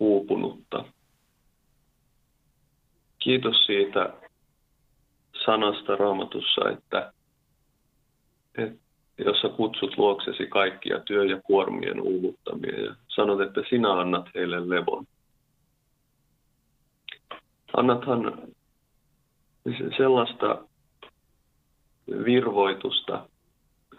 uupunutta. 0.00 0.84
Kiitos 3.18 3.66
siitä 3.66 4.12
sanasta 5.44 5.96
raamatussa, 5.96 6.70
että 6.70 7.12
et, 8.58 8.80
jossa 9.18 9.48
kutsut 9.48 9.98
luoksesi 9.98 10.46
kaikkia 10.46 11.00
työ- 11.00 11.24
ja 11.24 11.40
kuormien 11.42 12.00
uuvuttamia 12.00 12.80
ja 12.80 12.94
sanot, 13.08 13.40
että 13.40 13.60
sinä 13.70 13.92
annat 13.92 14.26
heille 14.34 14.68
levon. 14.68 15.06
Annathan 17.76 18.38
sellaista 19.96 20.69
virvoitusta 22.24 23.28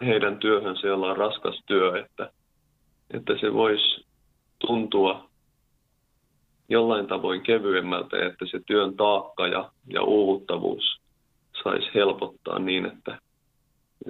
heidän 0.00 0.38
työhönsä, 0.38 0.86
jolla 0.86 1.10
on 1.10 1.16
raskas 1.16 1.62
työ, 1.66 1.98
että, 2.04 2.30
että 3.10 3.32
se 3.40 3.52
voisi 3.52 4.06
tuntua 4.58 5.30
jollain 6.68 7.06
tavoin 7.06 7.42
kevyemmältä, 7.42 8.26
että 8.26 8.46
se 8.50 8.60
työn 8.66 8.96
taakka 8.96 9.46
ja, 9.46 9.70
ja 9.88 10.02
uuvuttavuus 10.02 11.00
saisi 11.62 11.86
helpottaa 11.94 12.58
niin, 12.58 12.86
että 12.86 13.18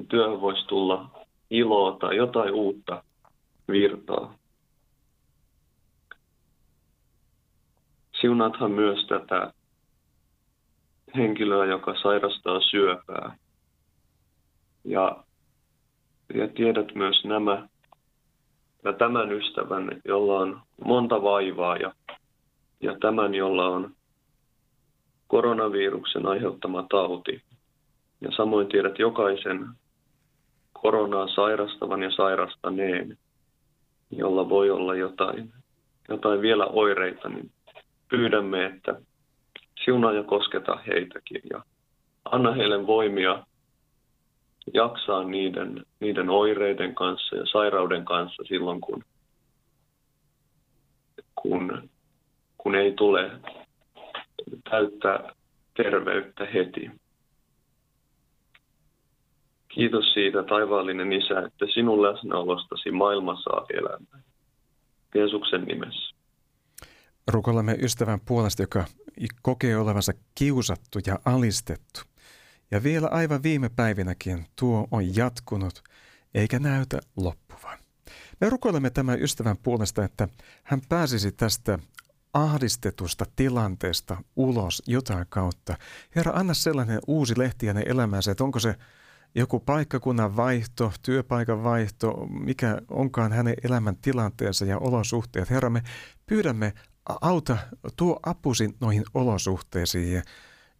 työhön 0.08 0.40
voisi 0.40 0.66
tulla 0.66 1.10
iloa 1.50 1.96
tai 2.00 2.16
jotain 2.16 2.54
uutta 2.54 3.04
virtaa. 3.68 4.34
Siunaathan 8.20 8.70
myös 8.70 9.06
tätä 9.06 9.52
henkilöä, 11.16 11.64
joka 11.64 11.94
sairastaa 12.02 12.60
syöpää. 12.60 13.36
Ja, 14.84 15.24
ja 16.34 16.48
tiedät 16.48 16.94
myös 16.94 17.24
nämä 17.24 17.68
ja 18.84 18.92
tämän 18.92 19.32
ystävän, 19.32 20.00
jolla 20.04 20.38
on 20.38 20.60
monta 20.84 21.22
vaivaa 21.22 21.76
ja, 21.76 21.92
ja 22.80 22.96
tämän, 23.00 23.34
jolla 23.34 23.68
on 23.68 23.94
koronaviruksen 25.26 26.26
aiheuttama 26.26 26.86
tauti. 26.90 27.42
Ja 28.20 28.30
samoin 28.36 28.68
tiedät 28.68 28.98
jokaisen 28.98 29.68
koronaa 30.72 31.28
sairastavan 31.28 32.02
ja 32.02 32.10
sairastaneen, 32.10 33.18
jolla 34.10 34.48
voi 34.48 34.70
olla 34.70 34.94
jotain, 34.94 35.52
jotain 36.08 36.40
vielä 36.40 36.66
oireita, 36.66 37.28
niin 37.28 37.50
pyydämme, 38.08 38.66
että 38.66 39.00
siunaa 39.84 40.12
ja 40.12 40.22
kosketa 40.22 40.76
heitäkin 40.86 41.40
ja 41.50 41.62
anna 42.24 42.52
heille 42.52 42.86
voimia 42.86 43.46
jaksaa 44.75 45.25
niiden, 45.25 45.87
niiden 46.01 46.31
oireiden 46.31 46.94
kanssa 46.94 47.37
ja 47.37 47.46
sairauden 47.53 48.05
kanssa 48.05 48.42
silloin, 48.48 48.81
kun, 48.81 49.05
kun, 51.35 51.90
kun 52.59 52.75
ei 52.75 52.92
tule 52.92 53.31
täyttää 54.70 55.33
terveyttä 55.77 56.46
heti. 56.55 56.90
Kiitos 59.68 60.12
siitä, 60.12 60.42
taivaallinen 60.42 61.12
Isä, 61.12 61.40
että 61.40 61.66
sinun 61.75 62.03
läsnäolostasi 62.03 62.90
maailma 62.90 63.40
saa 63.42 63.66
elämää. 63.70 64.22
Jeesuksen 65.14 65.64
nimessä. 65.64 66.14
Rukoilemme 67.33 67.77
ystävän 67.83 68.20
puolesta, 68.20 68.62
joka 68.62 68.85
kokee 69.42 69.77
olevansa 69.77 70.12
kiusattu 70.35 70.98
ja 71.07 71.18
alistettu. 71.25 72.12
Ja 72.72 72.82
vielä 72.82 73.08
aivan 73.08 73.42
viime 73.42 73.68
päivinäkin 73.68 74.46
tuo 74.56 74.88
on 74.90 75.16
jatkunut, 75.16 75.82
eikä 76.35 76.58
näytä 76.58 77.00
loppuvan. 77.16 77.79
Me 78.40 78.50
rukoilemme 78.50 78.90
tämän 78.90 79.23
ystävän 79.23 79.56
puolesta, 79.62 80.04
että 80.04 80.29
hän 80.62 80.81
pääsisi 80.88 81.33
tästä 81.33 81.79
ahdistetusta 82.33 83.25
tilanteesta 83.37 84.16
ulos 84.37 84.83
jotain 84.87 85.27
kautta. 85.29 85.77
Herra, 86.16 86.33
anna 86.35 86.54
sellainen 86.54 86.98
uusi 87.06 87.38
lehti 87.38 87.66
hänen 87.66 87.88
elämäänsä, 87.88 88.31
että 88.31 88.44
onko 88.44 88.58
se 88.58 88.75
joku 89.35 89.60
paikkakunnan 89.60 90.37
vaihto, 90.37 90.92
työpaikan 91.02 91.64
vaihto, 91.64 92.27
mikä 92.27 92.79
onkaan 92.90 93.33
hänen 93.33 93.54
elämän 93.64 93.96
tilanteensa 93.96 94.64
ja 94.64 94.79
olosuhteet. 94.79 95.50
Herra, 95.50 95.70
me 95.70 95.83
pyydämme 96.27 96.73
auta, 97.20 97.58
tuo 97.96 98.20
apusi 98.23 98.75
noihin 98.81 99.04
olosuhteisiin. 99.14 100.23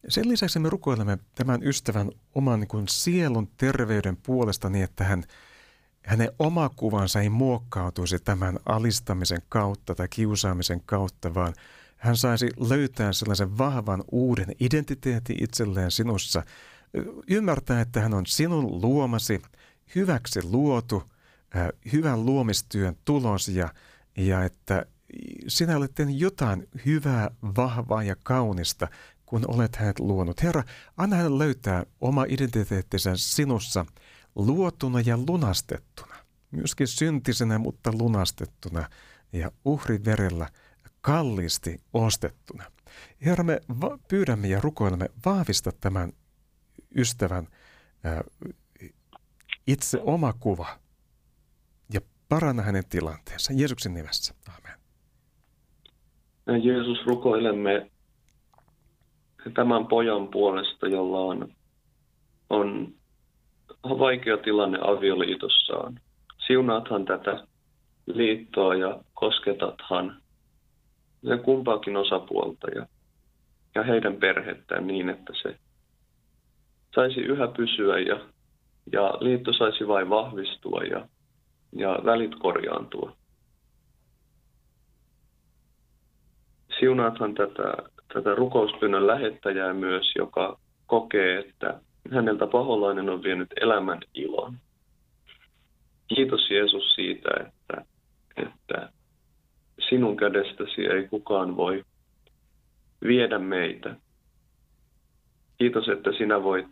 Sen 0.09 0.29
lisäksi 0.29 0.59
me 0.59 0.71
rukoilemme 0.71 1.19
tämän 1.35 1.63
ystävän 1.63 2.11
oman 2.35 2.61
niin 2.61 2.69
kuin 2.69 2.89
sielun 2.89 3.49
terveyden 3.57 4.17
puolesta 4.17 4.71
niin, 4.71 4.85
että 4.85 5.05
hän, 5.05 5.25
hänen 6.03 6.33
oma 6.39 6.69
kuvansa 6.69 7.21
ei 7.21 7.29
muokkautuisi 7.29 8.19
tämän 8.19 8.59
alistamisen 8.67 9.43
kautta 9.49 9.95
tai 9.95 10.09
kiusaamisen 10.09 10.81
kautta, 10.87 11.35
vaan 11.35 11.55
hän 11.97 12.17
saisi 12.17 12.49
löytää 12.57 13.13
sellaisen 13.13 13.59
vahvan 13.59 14.05
uuden 14.13 14.47
identiteetin 14.61 15.45
itselleen 15.45 15.91
sinussa. 15.91 16.43
Ymmärtää, 17.29 17.81
että 17.81 18.01
hän 18.01 18.15
on 18.15 18.27
sinun 18.27 18.81
luomasi, 18.83 19.43
hyväksi 19.95 20.43
luotu, 20.43 21.03
hyvän 21.93 22.27
luomistyön 22.27 22.97
tulos 23.05 23.49
ja, 23.49 23.69
ja 24.17 24.45
että 24.45 24.87
sinä 25.49 25.77
olet 25.77 25.93
jotain 26.17 26.69
hyvää, 26.87 27.31
vahvaa 27.43 28.03
ja 28.03 28.17
kaunista, 28.23 28.89
kun 29.33 29.45
olet 29.49 29.77
hänet 29.77 29.99
luonut. 29.99 30.43
Herra, 30.43 30.63
anna 30.97 31.17
hän 31.17 31.39
löytää 31.39 31.87
oma 32.01 32.25
identiteettinsä 32.29 33.13
sinussa 33.17 33.87
luotuna 34.35 35.01
ja 35.01 35.19
lunastettuna. 35.29 36.15
Myöskin 36.51 36.87
syntisenä, 36.87 37.59
mutta 37.59 37.93
lunastettuna 37.93 38.89
ja 39.33 39.51
uhriverellä 39.65 40.49
kalliisti 41.01 41.81
ostettuna. 41.93 42.65
Herra, 43.25 43.45
me 43.45 43.61
va- 43.81 43.99
pyydämme 44.09 44.49
ja 44.49 44.61
rukoilemme 44.61 45.09
vahvista 45.27 45.73
tämän 45.81 46.13
ystävän 46.97 47.49
ää, 48.05 48.25
itse 49.67 50.01
oma 50.03 50.33
kuva 50.33 50.79
ja 51.93 52.01
paranna 52.29 52.63
hänen 52.63 52.85
tilanteensa. 52.89 53.53
Jeesuksen 53.53 53.95
nimessä. 53.95 54.35
Amen. 54.49 54.79
Jeesus, 56.65 57.07
rukoilemme 57.07 57.92
tämän 59.51 59.87
pojan 59.87 60.29
puolesta, 60.29 60.89
jolla 60.89 61.19
on, 61.19 61.49
on 62.51 62.95
vaikea 63.85 64.37
tilanne 64.37 64.79
avioliitossaan. 64.83 66.01
Siunaathan 66.47 67.05
tätä 67.05 67.47
liittoa 68.07 68.75
ja 68.75 69.01
kosketathan 69.15 70.23
sen 71.27 71.41
kumpaakin 71.41 71.97
osapuolta 71.97 72.71
ja, 72.75 72.87
ja 73.75 73.83
heidän 73.83 74.17
perhettään 74.17 74.87
niin, 74.87 75.09
että 75.09 75.33
se 75.43 75.59
saisi 76.95 77.21
yhä 77.21 77.49
pysyä 77.49 77.99
ja, 77.99 78.21
ja 78.93 79.19
liitto 79.21 79.53
saisi 79.53 79.89
vain 79.89 80.11
vahvistua 80.11 80.81
ja, 80.83 81.09
ja 81.73 81.99
välit 82.05 82.35
korjaantua. 82.35 83.17
Siunaathan 86.81 87.35
tätä 87.35 87.75
tätä 88.15 88.35
rukouspyynnön 88.35 89.07
lähettäjää 89.07 89.75
myös, 89.75 90.13
joka 90.17 90.59
kokee, 90.87 91.39
että 91.39 91.81
häneltä 92.11 92.47
paholainen 92.47 93.09
on 93.11 93.23
vienyt 93.23 93.49
elämän 93.61 94.01
ilon. 94.15 94.57
Kiitos 96.15 96.51
Jeesus 96.51 96.95
siitä, 96.95 97.31
että, 97.47 97.85
että 98.37 98.93
sinun 99.89 100.17
kädestäsi 100.17 100.87
ei 100.87 101.09
kukaan 101.09 101.57
voi 101.57 101.85
viedä 103.05 103.39
meitä. 103.39 103.97
Kiitos, 105.59 105.89
että 105.89 106.13
sinä 106.13 106.43
voit 106.43 106.67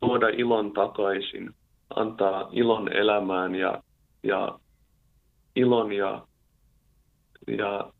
tuoda 0.00 0.28
ilon 0.28 0.72
takaisin, 0.72 1.54
antaa 1.96 2.48
ilon 2.52 2.92
elämään 2.92 3.54
ja, 3.54 3.82
ja 4.22 4.58
ilon 5.56 5.92
ja, 5.92 6.26
ja 7.58 7.92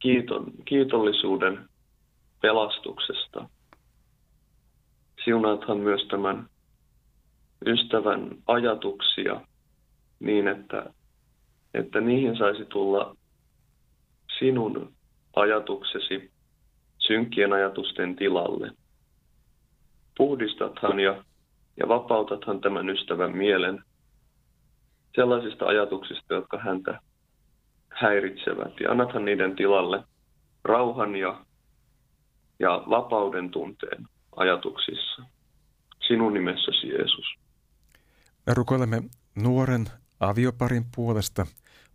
kiiton, 0.00 0.52
kiitollisuuden 0.64 1.68
pelastuksesta. 2.42 3.48
Siunaathan 5.24 5.78
myös 5.78 6.08
tämän 6.08 6.48
ystävän 7.66 8.30
ajatuksia 8.46 9.40
niin, 10.20 10.48
että, 10.48 10.92
että 11.74 12.00
niihin 12.00 12.36
saisi 12.36 12.64
tulla 12.64 13.16
sinun 14.38 14.92
ajatuksesi 15.36 16.30
synkkien 16.98 17.52
ajatusten 17.52 18.16
tilalle. 18.16 18.70
Puhdistathan 20.16 21.00
ja, 21.00 21.24
ja 21.76 21.88
vapautathan 21.88 22.60
tämän 22.60 22.88
ystävän 22.88 23.36
mielen 23.36 23.84
sellaisista 25.14 25.66
ajatuksista, 25.66 26.34
jotka 26.34 26.58
häntä 26.58 27.00
häiritsevät 28.00 28.80
ja 28.80 28.90
annathan 28.90 29.24
niiden 29.24 29.56
tilalle 29.56 30.04
rauhan 30.64 31.16
ja, 31.16 31.44
ja 32.58 32.82
vapauden 32.90 33.50
tunteen 33.50 34.08
ajatuksissa. 34.36 35.22
Sinun 36.08 36.34
nimessäsi 36.34 36.88
Jeesus. 36.88 37.34
Me 38.46 38.54
rukoilemme 38.54 39.02
nuoren 39.34 39.86
avioparin 40.20 40.84
puolesta, 40.96 41.46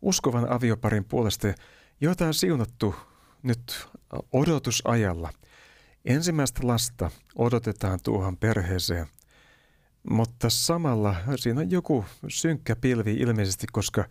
uskovan 0.01 0.51
avioparin 0.51 1.05
puolesta, 1.05 1.47
jota 2.01 2.25
on 2.25 2.33
siunattu 2.33 2.95
nyt 3.43 3.87
odotusajalla. 4.33 5.29
Ensimmäistä 6.05 6.67
lasta 6.67 7.11
odotetaan 7.35 7.99
tuohon 8.03 8.37
perheeseen. 8.37 9.05
Mutta 10.09 10.49
samalla 10.49 11.15
siinä 11.35 11.61
on 11.61 11.71
joku 11.71 12.05
synkkä 12.27 12.75
pilvi 12.75 13.13
ilmeisesti, 13.13 13.67
koska 13.71 14.03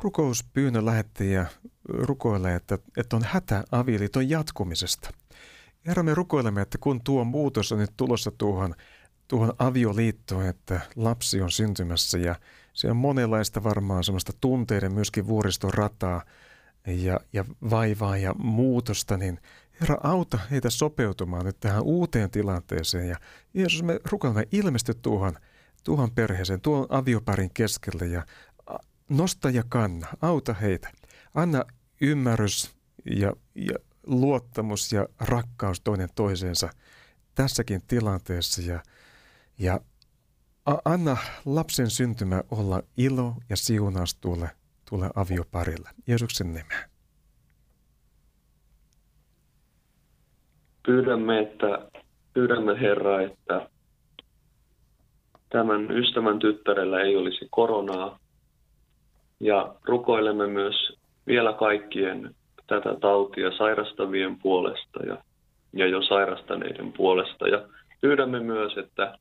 rukouspyynnön 0.00 0.86
lähettäjä 0.86 1.46
rukoilee, 1.88 2.54
että, 2.54 2.78
että 2.96 3.16
on 3.16 3.22
hätä 3.24 3.64
avioliiton 3.72 4.30
jatkumisesta. 4.30 5.10
Herra, 5.86 6.02
me 6.02 6.14
rukoilemme, 6.14 6.62
että 6.62 6.78
kun 6.78 7.00
tuo 7.04 7.24
muutos 7.24 7.72
on 7.72 7.78
nyt 7.78 7.92
tulossa 7.96 8.30
tuohon, 8.30 8.74
tuohon 9.28 9.52
avioliittoon, 9.58 10.46
että 10.46 10.80
lapsi 10.96 11.42
on 11.42 11.50
syntymässä 11.50 12.18
ja 12.18 12.34
se 12.72 12.90
on 12.90 12.96
monenlaista 12.96 13.62
varmaan 13.62 14.04
semmoista 14.04 14.32
tunteiden 14.40 14.92
myöskin 14.92 15.26
vuoriston 15.26 15.74
rataa 15.74 16.22
ja, 16.86 17.20
ja 17.32 17.44
vaivaa 17.70 18.16
ja 18.16 18.34
muutosta, 18.34 19.16
niin 19.16 19.40
Herra, 19.80 19.96
auta 20.02 20.38
heitä 20.50 20.70
sopeutumaan 20.70 21.44
nyt 21.44 21.60
tähän 21.60 21.82
uuteen 21.82 22.30
tilanteeseen. 22.30 23.08
Ja 23.08 23.16
Jeesus, 23.54 23.82
me 23.82 24.00
rukoilemme 24.10 24.48
ilmesty 24.52 24.94
tuohon, 24.94 25.38
tuohon 25.84 26.10
perheeseen, 26.10 26.60
tuon 26.60 26.86
avioparin 26.88 27.50
keskelle 27.54 28.06
ja 28.06 28.26
nosta 29.08 29.50
ja 29.50 29.62
kanna, 29.68 30.06
auta 30.22 30.54
heitä. 30.54 30.88
Anna 31.34 31.64
ymmärrys 32.00 32.76
ja, 33.04 33.32
ja 33.54 33.78
luottamus 34.06 34.92
ja 34.92 35.08
rakkaus 35.20 35.80
toinen 35.80 36.08
toiseensa 36.14 36.70
tässäkin 37.34 37.80
tilanteessa 37.88 38.62
ja, 38.62 38.80
ja 39.58 39.80
anna 40.84 41.16
lapsen 41.44 41.90
syntymä 41.90 42.42
olla 42.50 42.82
ilo 42.96 43.34
ja 43.48 43.56
siunaus 43.56 44.14
tuolle, 44.14 44.50
tuolle 44.88 45.10
avioparille. 45.14 45.90
Jeesuksen 46.06 46.46
nimeen. 46.46 46.90
Pyydämme, 50.86 51.40
että, 51.40 51.88
pyydämme 52.32 52.80
Herra, 52.80 53.22
että 53.22 53.70
tämän 55.48 55.90
ystävän 55.90 56.38
tyttärellä 56.38 57.00
ei 57.00 57.16
olisi 57.16 57.48
koronaa. 57.50 58.18
Ja 59.40 59.74
rukoilemme 59.84 60.46
myös 60.46 60.98
vielä 61.26 61.52
kaikkien 61.52 62.34
tätä 62.66 62.96
tautia 63.00 63.56
sairastavien 63.56 64.38
puolesta 64.38 65.06
ja, 65.06 65.18
ja 65.72 65.86
jo 65.86 66.02
sairastaneiden 66.02 66.92
puolesta. 66.92 67.48
Ja 67.48 67.68
pyydämme 68.00 68.40
myös, 68.40 68.76
että, 68.76 69.18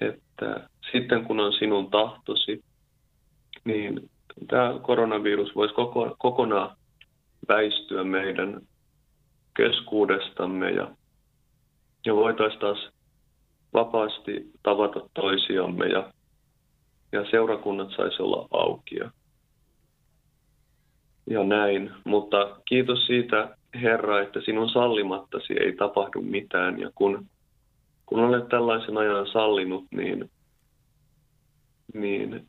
että 0.00 0.68
sitten 0.92 1.24
kun 1.24 1.40
on 1.40 1.52
sinun 1.52 1.90
tahtosi, 1.90 2.64
niin 3.64 4.10
tämä 4.48 4.78
koronavirus 4.82 5.54
voisi 5.54 5.74
koko, 5.74 6.16
kokonaan 6.18 6.76
väistyä 7.48 8.04
meidän 8.04 8.60
keskuudestamme 9.56 10.70
ja, 10.70 10.90
ja 12.06 12.14
voitaisiin 12.14 12.60
taas 12.60 12.88
vapaasti 13.74 14.50
tavata 14.62 15.00
toisiamme 15.14 15.86
ja, 15.86 16.12
ja 17.14 17.30
seurakunnat 17.30 17.88
saisi 17.96 18.22
olla 18.22 18.48
auki 18.50 18.96
ja, 21.26 21.44
näin. 21.44 21.90
Mutta 22.04 22.56
kiitos 22.68 23.06
siitä, 23.06 23.56
Herra, 23.82 24.22
että 24.22 24.40
sinun 24.40 24.68
sallimattasi 24.68 25.52
ei 25.60 25.72
tapahdu 25.72 26.22
mitään 26.22 26.80
ja 26.80 26.90
kun, 26.94 27.26
kun 28.06 28.20
olet 28.20 28.48
tällaisen 28.48 28.98
ajan 28.98 29.26
sallinut, 29.26 29.84
niin, 29.90 30.30
niin 31.94 32.46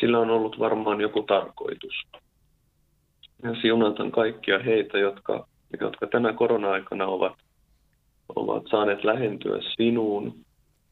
sillä 0.00 0.18
on 0.18 0.30
ollut 0.30 0.58
varmaan 0.58 1.00
joku 1.00 1.22
tarkoitus 1.22 1.94
ja 3.42 3.54
siunatan 3.62 4.10
kaikkia 4.10 4.58
heitä, 4.58 4.98
jotka, 4.98 5.46
jotka 5.80 6.06
tänä 6.06 6.32
korona-aikana 6.32 7.06
ovat, 7.06 7.34
ovat 8.36 8.62
saaneet 8.70 9.04
lähentyä 9.04 9.58
sinuun 9.76 10.34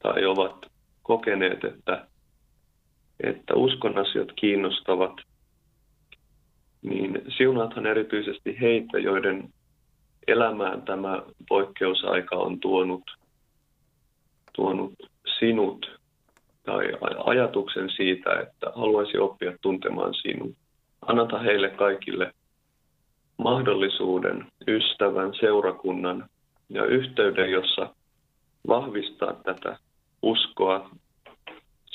tai 0.03 0.25
ovat 0.25 0.67
kokeneet, 1.09 1.65
että, 1.65 2.07
että 3.21 3.55
uskon 3.55 3.99
asiat 3.99 4.29
kiinnostavat, 4.37 5.13
niin 6.83 7.23
siunathan 7.37 7.87
erityisesti 7.87 8.61
heitä, 8.61 8.99
joiden 8.99 9.49
elämään 10.27 10.83
tämä 10.83 11.23
poikkeusaika 11.49 12.37
on 12.37 12.61
tuonut, 12.61 13.03
tuonut 14.53 14.93
sinut 15.39 15.99
tai 16.65 16.93
ajatuksen 17.25 17.91
siitä, 17.97 18.41
että 18.41 18.67
haluaisi 18.75 19.19
oppia 19.19 19.53
tuntemaan 19.61 20.15
sinut. 20.15 20.53
Annata 21.07 21.39
heille 21.39 21.69
kaikille 21.71 22.33
mahdollisuuden, 23.37 24.47
ystävän, 24.69 25.35
seurakunnan 25.41 26.29
ja 26.69 26.85
yhteyden, 26.85 27.51
jossa 27.51 27.95
vahvistaa 28.69 29.33
tätä 29.33 29.79
uskoa 30.23 30.91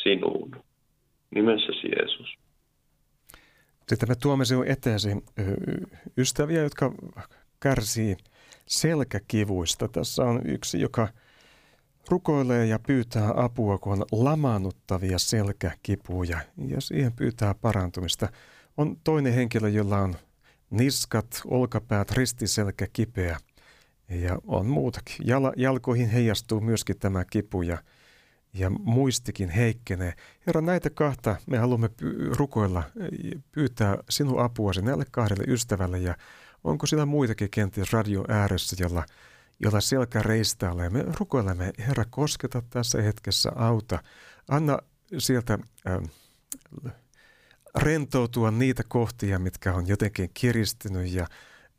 sinuun. 0.03 0.63
Nimessäsi 1.35 1.87
Jeesus. 1.87 2.35
Sitten 3.89 4.09
me 4.09 4.15
tuomme 4.15 4.45
sinun 4.45 4.67
eteesi 4.67 5.09
ystäviä, 6.17 6.61
jotka 6.63 6.91
kärsii 7.59 8.17
selkäkivuista. 8.65 9.87
Tässä 9.87 10.23
on 10.23 10.41
yksi, 10.45 10.81
joka 10.81 11.07
rukoilee 12.09 12.65
ja 12.65 12.79
pyytää 12.79 13.31
apua, 13.35 13.77
kun 13.77 13.93
on 13.93 14.05
lamaannuttavia 14.11 15.19
selkäkipuja 15.19 16.39
ja 16.67 16.81
siihen 16.81 17.13
pyytää 17.13 17.55
parantumista. 17.61 18.27
On 18.77 18.97
toinen 19.03 19.33
henkilö, 19.33 19.69
jolla 19.69 19.97
on 19.97 20.15
niskat, 20.69 21.41
olkapäät, 21.45 22.11
ristiselkä 22.11 22.87
kipeä 22.93 23.37
ja 24.09 24.39
on 24.47 24.65
muutakin. 24.65 25.15
Jal- 25.27 25.53
jalkoihin 25.57 26.09
heijastuu 26.09 26.61
myöskin 26.61 26.99
tämä 26.99 27.25
kipu 27.25 27.61
ja, 27.61 27.77
ja 28.53 28.69
muistikin 28.69 29.49
heikkenee. 29.49 30.13
Herra, 30.47 30.61
näitä 30.61 30.89
kahta 30.89 31.35
me 31.47 31.57
haluamme 31.57 31.89
rukoilla, 32.37 32.83
pyytää 33.51 33.97
sinun 34.09 34.39
apuasi 34.39 34.81
näille 34.81 35.05
kahdelle 35.11 35.43
ystävälle 35.47 35.99
ja 35.99 36.15
onko 36.63 36.87
sillä 36.87 37.05
muitakin 37.05 37.49
kenties 37.49 37.93
radio 37.93 38.25
ääressä, 38.27 38.75
jolla, 38.79 39.05
jolla 39.59 39.81
selkä 39.81 40.21
reistää. 40.21 40.73
Me 40.89 41.05
rukoilemme, 41.19 41.71
Herra, 41.79 42.05
kosketa 42.09 42.61
tässä 42.69 43.01
hetkessä, 43.01 43.51
auta. 43.55 44.03
Anna 44.47 44.79
sieltä 45.17 45.57
äh, 45.87 46.01
rentoutua 47.75 48.51
niitä 48.51 48.83
kohtia, 48.87 49.39
mitkä 49.39 49.73
on 49.73 49.87
jotenkin 49.87 50.29
kiristynyt 50.33 51.11
ja, 51.11 51.27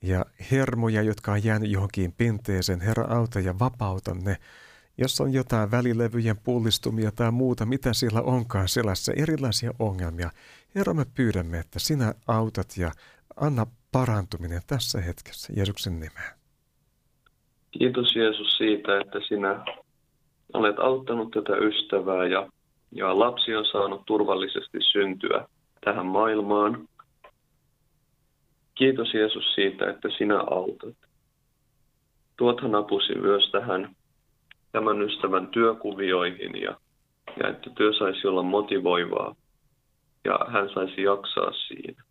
ja 0.02 0.26
hermoja, 0.50 1.02
jotka 1.02 1.32
on 1.32 1.44
jäänyt 1.44 1.70
johonkin 1.70 2.12
pinteeseen. 2.12 2.80
Herra, 2.80 3.04
auta 3.04 3.40
ja 3.40 3.58
vapauta 3.58 4.14
ne. 4.14 4.36
Jos 4.98 5.20
on 5.20 5.32
jotain 5.32 5.70
välilevyjen 5.70 6.36
pullistumia 6.44 7.10
tai 7.12 7.30
muuta, 7.30 7.66
mitä 7.66 7.92
siellä 7.92 8.22
onkaan 8.22 8.68
selässä, 8.68 9.12
erilaisia 9.16 9.70
ongelmia. 9.78 10.30
Herra, 10.74 10.94
me 10.94 11.04
pyydämme, 11.16 11.58
että 11.58 11.78
sinä 11.78 12.14
autat 12.26 12.66
ja 12.78 12.90
anna 13.36 13.66
parantuminen 13.92 14.62
tässä 14.66 15.00
hetkessä 15.00 15.52
Jeesuksen 15.56 15.92
nimeen. 15.92 16.32
Kiitos 17.70 18.16
Jeesus 18.16 18.58
siitä, 18.58 19.00
että 19.00 19.18
sinä 19.28 19.64
olet 20.52 20.78
auttanut 20.78 21.30
tätä 21.30 21.56
ystävää 21.56 22.26
ja, 22.26 22.48
ja 22.92 23.18
lapsi 23.18 23.56
on 23.56 23.64
saanut 23.64 24.02
turvallisesti 24.06 24.78
syntyä 24.92 25.46
tähän 25.84 26.06
maailmaan. 26.06 26.88
Kiitos 28.74 29.14
Jeesus 29.14 29.54
siitä, 29.54 29.90
että 29.90 30.08
sinä 30.18 30.40
autat. 30.40 30.96
Tuothan 32.36 32.74
apusi 32.74 33.14
myös 33.14 33.50
tähän 33.52 33.96
tämän 34.74 35.02
ystävän 35.02 35.46
työkuvioihin 35.46 36.62
ja, 36.62 36.76
ja 37.40 37.48
että 37.48 37.70
työ 37.70 37.92
saisi 37.92 38.26
olla 38.26 38.42
motivoivaa 38.42 39.34
ja 40.24 40.38
hän 40.48 40.70
saisi 40.74 41.02
jaksaa 41.02 41.52
siinä. 41.52 42.02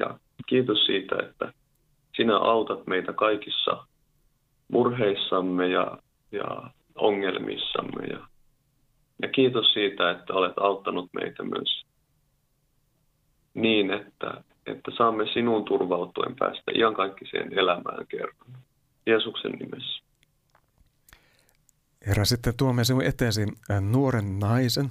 Ja 0.00 0.18
kiitos 0.46 0.86
siitä, 0.86 1.16
että 1.22 1.52
sinä 2.16 2.36
autat 2.36 2.86
meitä 2.86 3.12
kaikissa 3.12 3.86
murheissamme 4.68 5.68
ja, 5.68 5.98
ja 6.32 6.70
ongelmissamme. 6.94 8.06
Ja, 8.06 8.26
ja 9.22 9.28
kiitos 9.28 9.72
siitä, 9.72 10.10
että 10.10 10.34
olet 10.34 10.58
auttanut 10.60 11.10
meitä 11.12 11.42
myös 11.42 11.84
niin, 13.54 13.90
että, 13.90 14.42
että 14.66 14.90
saamme 14.98 15.26
sinun 15.32 15.64
turvautuen 15.64 16.36
päästä 16.38 16.72
iankaikkiseen 16.74 17.58
elämään 17.58 18.06
kerran. 18.06 18.62
Jeesuksen 19.06 19.52
nimessä. 19.52 20.07
Herra, 22.06 22.24
sitten 22.24 22.56
tuomme 22.56 22.84
sinun 22.84 23.04
eteesi 23.04 23.46
nuoren 23.80 24.38
naisen, 24.38 24.90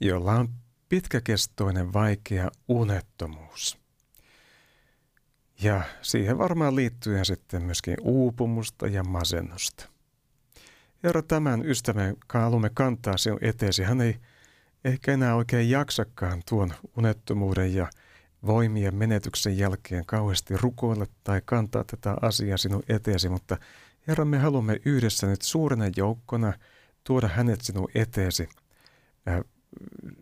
jolla 0.00 0.32
on 0.32 0.48
pitkäkestoinen 0.88 1.92
vaikea 1.92 2.50
unettomuus. 2.68 3.78
Ja 5.62 5.82
siihen 6.02 6.38
varmaan 6.38 6.76
liittyy 6.76 7.24
sitten 7.24 7.62
myöskin 7.62 7.96
uupumusta 8.00 8.86
ja 8.86 9.04
masennusta. 9.04 9.88
Herra, 11.02 11.22
tämän 11.22 11.66
ystävän 11.66 12.16
haluamme 12.34 12.70
kantaa 12.74 13.16
sinun 13.16 13.38
eteesi. 13.42 13.82
Hän 13.82 14.00
ei 14.00 14.16
ehkä 14.84 15.12
enää 15.12 15.34
oikein 15.34 15.70
jaksakaan 15.70 16.42
tuon 16.48 16.74
unettomuuden 16.96 17.74
ja 17.74 17.90
voimien 18.46 18.94
menetyksen 18.94 19.58
jälkeen 19.58 20.06
kauheasti 20.06 20.56
rukoilla 20.56 21.06
tai 21.24 21.42
kantaa 21.44 21.84
tätä 21.84 22.16
asiaa 22.22 22.56
sinun 22.56 22.82
eteesi, 22.88 23.28
mutta 23.28 23.58
Herra, 24.08 24.24
me 24.24 24.38
haluamme 24.38 24.80
yhdessä 24.84 25.26
nyt 25.26 25.42
suurena 25.42 25.84
joukkona 25.96 26.52
tuoda 27.04 27.28
hänet 27.28 27.60
sinun 27.60 27.88
eteesi. 27.94 28.48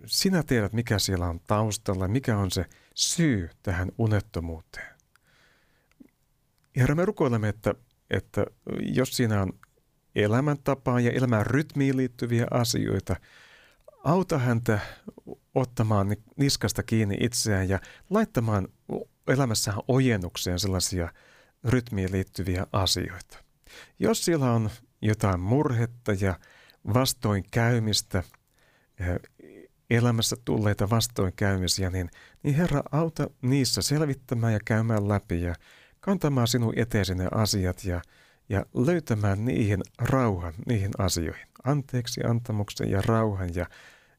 Sinä 0.06 0.42
tiedät, 0.42 0.72
mikä 0.72 0.98
siellä 0.98 1.26
on 1.26 1.40
taustalla, 1.46 2.08
mikä 2.08 2.38
on 2.38 2.50
se 2.50 2.66
syy 2.94 3.50
tähän 3.62 3.88
unettomuuteen. 3.98 4.94
Herra, 6.76 6.94
me 6.94 7.04
rukoilemme, 7.04 7.48
että, 7.48 7.74
että 8.10 8.46
jos 8.80 9.16
siinä 9.16 9.42
on 9.42 9.52
elämäntapaan 10.14 11.04
ja 11.04 11.10
elämän 11.10 11.46
rytmiin 11.46 11.96
liittyviä 11.96 12.46
asioita, 12.50 13.16
auta 14.04 14.38
häntä 14.38 14.78
ottamaan 15.54 16.16
niskasta 16.36 16.82
kiinni 16.82 17.16
itseään 17.20 17.68
ja 17.68 17.80
laittamaan 18.10 18.68
elämässään 19.28 19.78
ojennukseen 19.88 20.58
sellaisia 20.58 21.12
rytmiin 21.64 22.12
liittyviä 22.12 22.66
asioita. 22.72 23.43
Jos 23.98 24.24
siellä 24.24 24.52
on 24.52 24.70
jotain 25.02 25.40
murhetta 25.40 26.12
ja 26.20 26.38
vastoinkäymistä, 26.94 28.22
eh, 29.00 29.18
elämässä 29.90 30.36
tulleita 30.44 30.90
vastoinkäymisiä, 30.90 31.90
niin, 31.90 32.10
niin 32.42 32.54
Herra, 32.54 32.82
auta 32.92 33.30
niissä 33.42 33.82
selvittämään 33.82 34.52
ja 34.52 34.60
käymään 34.64 35.08
läpi 35.08 35.42
ja 35.42 35.54
kantamaan 36.00 36.48
sinun 36.48 36.72
eteesi 36.76 37.14
ne 37.14 37.28
asiat 37.34 37.84
ja, 37.84 38.02
ja 38.48 38.66
löytämään 38.74 39.44
niihin 39.44 39.80
rauhan, 39.98 40.54
niihin 40.66 40.90
asioihin. 40.98 41.46
Anteeksi 41.64 42.20
antamuksen 42.24 42.90
ja 42.90 43.02
rauhan 43.02 43.54
ja, 43.54 43.66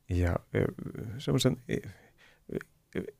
ja 0.09 0.35
semmoisen 1.17 1.57
eh, 1.67 1.81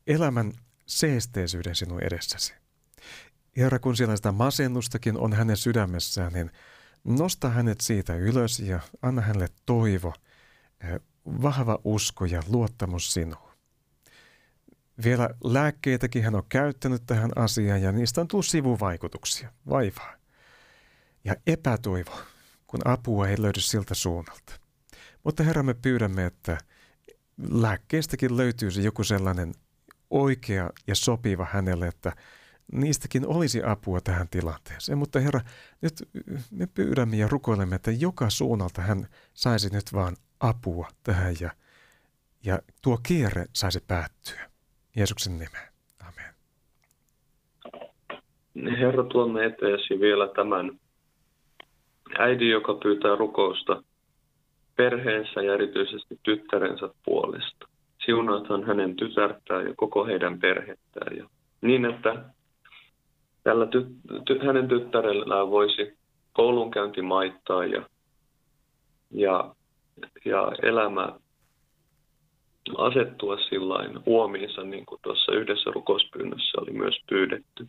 elämän 0.06 0.52
seesteisyyden 0.86 1.74
sinun 1.74 2.02
edessäsi. 2.02 2.54
Herra, 3.56 3.78
kun 3.78 3.96
siellä 3.96 4.16
sitä 4.16 4.32
masennustakin 4.32 5.18
on 5.18 5.32
hänen 5.32 5.56
sydämessään, 5.56 6.32
niin 6.32 6.50
nosta 7.04 7.48
hänet 7.48 7.80
siitä 7.80 8.14
ylös 8.14 8.60
ja 8.60 8.80
anna 9.02 9.22
hänelle 9.22 9.48
toivo, 9.66 10.14
eh, 10.80 11.00
vahva 11.42 11.78
usko 11.84 12.24
ja 12.24 12.42
luottamus 12.48 13.12
sinuun. 13.12 13.50
Vielä 15.04 15.30
lääkkeitäkin 15.44 16.24
hän 16.24 16.34
on 16.34 16.46
käyttänyt 16.48 17.02
tähän 17.06 17.30
asiaan 17.36 17.82
ja 17.82 17.92
niistä 17.92 18.20
on 18.20 18.28
tullut 18.28 18.46
sivuvaikutuksia, 18.46 19.52
vaivaa. 19.68 20.14
Ja 21.24 21.36
epätoivo, 21.46 22.20
kun 22.66 22.80
apua 22.84 23.28
ei 23.28 23.42
löydy 23.42 23.60
siltä 23.60 23.94
suunnalta. 23.94 24.52
Mutta 25.24 25.42
Herra, 25.42 25.62
me 25.62 25.74
pyydämme, 25.74 26.26
että 26.26 26.58
lääkkeistäkin 27.50 28.36
löytyisi 28.36 28.84
joku 28.84 29.04
sellainen 29.04 29.54
oikea 30.10 30.70
ja 30.86 30.94
sopiva 30.94 31.46
hänelle, 31.52 31.88
että 31.88 32.12
niistäkin 32.72 33.26
olisi 33.26 33.62
apua 33.64 34.00
tähän 34.00 34.28
tilanteeseen. 34.28 34.98
Mutta 34.98 35.20
Herra, 35.20 35.40
nyt 35.82 35.92
me 36.50 36.66
pyydämme 36.74 37.16
ja 37.16 37.28
rukoilemme, 37.28 37.76
että 37.76 37.90
joka 37.90 38.30
suunnalta 38.30 38.82
hän 38.82 39.06
saisi 39.34 39.74
nyt 39.74 39.92
vaan 39.92 40.16
apua 40.40 40.88
tähän 41.02 41.34
ja, 41.40 41.50
ja 42.44 42.58
tuo 42.82 42.98
kierre 43.08 43.44
saisi 43.52 43.84
päättyä. 43.88 44.50
Jeesuksen 44.96 45.32
nimeen. 45.32 45.68
Amen. 46.08 46.34
Herra, 48.78 49.04
tuomme 49.04 49.44
eteesi 49.44 50.00
vielä 50.00 50.28
tämän 50.28 50.80
äidin, 52.18 52.50
joka 52.50 52.74
pyytää 52.74 53.16
rukousta 53.16 53.82
perheensä 54.76 55.42
ja 55.42 55.54
erityisesti 55.54 56.18
tyttärensä 56.22 56.88
puolesta. 57.04 57.68
Siunaathan 58.04 58.64
hänen 58.64 58.96
tytärtään 58.96 59.66
ja 59.66 59.74
koko 59.76 60.06
heidän 60.06 60.38
perhettään. 60.38 61.16
Ja 61.16 61.28
niin, 61.60 61.84
että 61.84 62.24
tällä 63.46 63.64
ty- 63.64 64.20
ty- 64.30 64.46
hänen 64.46 64.68
tyttärellään 64.68 65.50
voisi 65.50 65.98
koulunkäynti 66.32 67.02
maittaa 67.02 67.64
ja, 67.64 67.82
ja, 69.10 69.54
ja 70.24 70.52
elämä 70.62 71.08
asettua 72.78 73.36
sillain 73.36 74.04
huomiinsa, 74.06 74.62
niin 74.62 74.86
kuin 74.86 75.00
tuossa 75.02 75.32
yhdessä 75.32 75.70
rukouspyynnössä 75.70 76.58
oli 76.60 76.70
myös 76.70 76.94
pyydetty. 77.08 77.66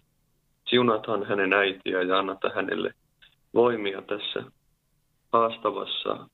Siunathan 0.69 1.25
hänen 1.25 1.53
äitiä 1.53 2.01
ja 2.01 2.19
annata 2.19 2.49
hänelle 2.55 2.93
voimia 3.53 4.01
tässä 4.01 4.51
haastavassa 5.34 6.30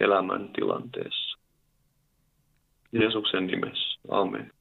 elämäntilanteessa. 0.00 1.38
Jeesuksen 2.92 3.46
nimessä. 3.46 3.98
Amen. 4.08 4.55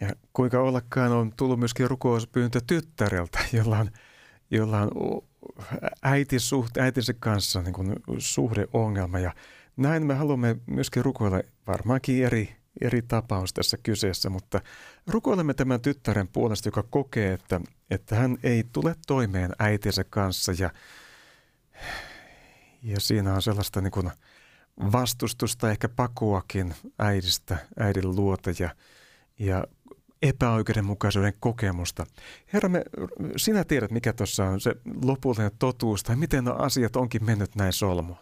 Ja 0.00 0.12
kuinka 0.32 0.60
ollakaan 0.60 1.12
on 1.12 1.32
tullut 1.36 1.58
myöskin 1.58 1.90
rukouspyyntö 1.90 2.60
tyttäreltä, 2.66 3.38
jolla 3.52 3.78
on, 3.78 3.90
jolla 4.50 4.80
on 4.80 4.90
äiti 6.02 6.38
suhte, 6.38 6.80
äitinsä 6.80 7.14
kanssa 7.20 7.62
niin 7.62 7.72
kuin 7.72 7.96
suhdeongelma. 8.18 9.18
Ja 9.18 9.34
näin 9.76 10.06
me 10.06 10.14
haluamme 10.14 10.56
myöskin 10.66 11.04
rukoilla 11.04 11.40
varmaankin 11.66 12.24
eri, 12.24 12.56
eri 12.80 13.02
tapaus 13.02 13.52
tässä 13.52 13.76
kyseessä, 13.82 14.30
mutta 14.30 14.60
rukoilemme 15.06 15.54
tämän 15.54 15.80
tyttären 15.80 16.28
puolesta, 16.28 16.68
joka 16.68 16.82
kokee, 16.82 17.32
että, 17.32 17.60
että 17.90 18.16
hän 18.16 18.38
ei 18.42 18.64
tule 18.72 18.94
toimeen 19.06 19.50
äitinsä 19.58 20.04
kanssa 20.04 20.52
ja, 20.58 20.70
ja 22.82 23.00
siinä 23.00 23.34
on 23.34 23.42
sellaista 23.42 23.80
niin 23.80 23.90
kuin 23.90 24.10
vastustusta, 24.92 25.70
ehkä 25.70 25.88
pakuakin 25.88 26.74
äidistä, 26.98 27.56
äidin 27.78 28.16
luota 28.16 28.50
ja, 28.58 28.74
ja 29.38 29.64
epäoikeudenmukaisuuden 30.22 31.32
kokemusta. 31.40 32.06
Herra, 32.52 32.68
me, 32.68 32.82
sinä 33.36 33.64
tiedät, 33.64 33.90
mikä 33.90 34.12
tuossa 34.12 34.44
on 34.44 34.60
se 34.60 34.74
lopullinen 35.04 35.50
totuus, 35.58 36.02
tai 36.02 36.16
miten 36.16 36.44
nuo 36.44 36.54
asiat 36.54 36.96
onkin 36.96 37.24
mennyt 37.24 37.56
näin 37.56 37.72
solmuun 37.72 38.18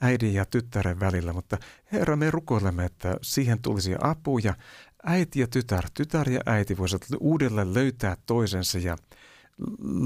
äidin 0.00 0.34
ja 0.34 0.44
tyttären 0.44 1.00
välillä, 1.00 1.32
mutta 1.32 1.58
Herra, 1.92 2.16
me 2.16 2.30
rukoilemme, 2.30 2.84
että 2.84 3.16
siihen 3.22 3.62
tulisi 3.62 3.94
apu 4.00 4.38
ja 4.38 4.54
äiti 5.02 5.40
ja 5.40 5.46
tytär, 5.46 5.84
tytär 5.94 6.30
ja 6.30 6.40
äiti 6.46 6.78
voisivat 6.78 7.02
uudelleen 7.20 7.74
löytää 7.74 8.16
toisensa 8.26 8.78
ja 8.78 8.96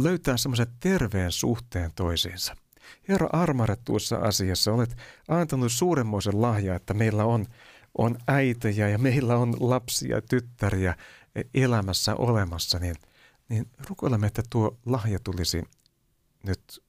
löytää 0.02 0.36
semmoisen 0.36 0.66
terveen 0.80 1.32
suhteen 1.32 1.90
toisiinsa. 1.94 2.56
Herra 3.08 3.28
Armare 3.32 3.76
tuossa 3.84 4.16
asiassa, 4.16 4.72
olet 4.72 4.96
antanut 5.28 5.72
suuremmoisen 5.72 6.42
lahja, 6.42 6.74
että 6.74 6.94
meillä 6.94 7.24
on, 7.24 7.46
on 7.98 8.16
äitejä 8.28 8.88
ja 8.88 8.98
meillä 8.98 9.36
on 9.36 9.56
lapsia 9.60 10.22
tyttäriä 10.22 10.94
elämässä 11.54 12.14
olemassa, 12.14 12.78
niin, 12.78 12.96
niin 13.48 13.70
rukoilemme, 13.88 14.26
että 14.26 14.42
tuo 14.50 14.78
lahja 14.86 15.18
tulisi 15.24 15.62
nyt 16.42 16.82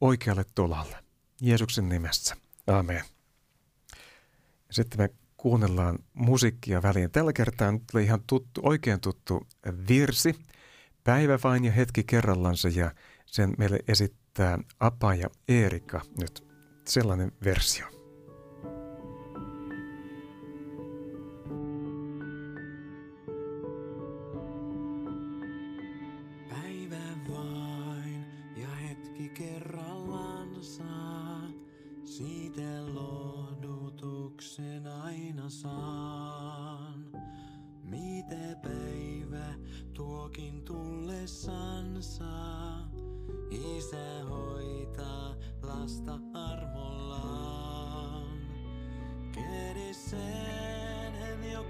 oikealle 0.00 0.44
tolalle. 0.54 0.96
Jeesuksen 1.40 1.88
nimessä. 1.88 2.36
Amen. 2.66 3.04
Ja 4.68 4.74
sitten 4.74 5.00
me 5.00 5.10
kuunnellaan 5.36 5.98
musiikkia 6.14 6.82
väliin. 6.82 7.10
Tällä 7.10 7.32
kertaa 7.32 7.72
nyt 7.72 7.82
tuli 7.92 8.04
ihan 8.04 8.22
tuttu, 8.26 8.60
oikein 8.64 9.00
tuttu 9.00 9.46
virsi. 9.88 10.34
Päivä 11.04 11.38
vain 11.44 11.64
ja 11.64 11.72
hetki 11.72 12.04
kerrallansa 12.04 12.68
ja 12.68 12.94
sen 13.26 13.54
meille 13.58 13.78
esittää 13.88 14.58
Apa 14.80 15.14
ja 15.14 15.30
Eerika 15.48 16.00
nyt 16.20 16.44
sellainen 16.84 17.32
versio. 17.44 18.01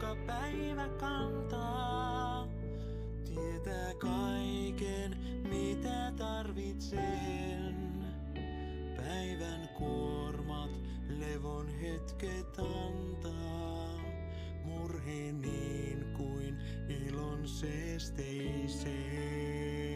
joka 0.02 0.16
päivä 0.26 0.88
kantaa. 0.88 2.48
Tietää 3.24 3.94
kaiken, 3.98 5.16
mitä 5.50 6.12
tarvitsen. 6.16 7.76
Päivän 8.96 9.68
kuormat 9.78 10.70
levon 11.08 11.68
hetket 11.68 12.58
antaa. 12.58 14.00
Murhe 14.64 15.32
niin 15.32 16.06
kuin 16.16 16.58
ilon 16.88 17.48
seesteiseen. 17.48 19.91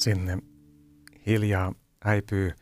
Sinne 0.00 0.38
hiljaa 1.26 1.72
häipyy 2.04 2.52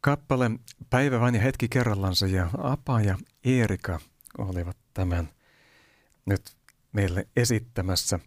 kappale 0.00 0.50
Päivä 0.90 1.20
vain 1.20 1.34
ja 1.34 1.40
hetki 1.40 1.68
kerrallansa 1.68 2.26
ja 2.26 2.50
Apa 2.58 3.00
ja 3.00 3.18
Eerika 3.44 4.00
olivat 4.38 4.76
tämän 4.94 5.28
nyt 6.26 6.42
meille 6.92 7.28
esittämässä. 7.36 8.18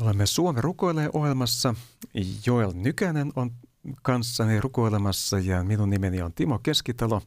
Olemme 0.00 0.26
Suomi 0.26 0.60
rukoilee 0.60 1.10
ohjelmassa. 1.12 1.74
Joel 2.46 2.72
Nykänen 2.74 3.32
on 3.36 3.50
kanssani 4.02 4.60
rukoilemassa 4.60 5.38
ja 5.38 5.64
minun 5.64 5.90
nimeni 5.90 6.22
on 6.22 6.32
Timo 6.32 6.58
Keskitalo 6.58 7.22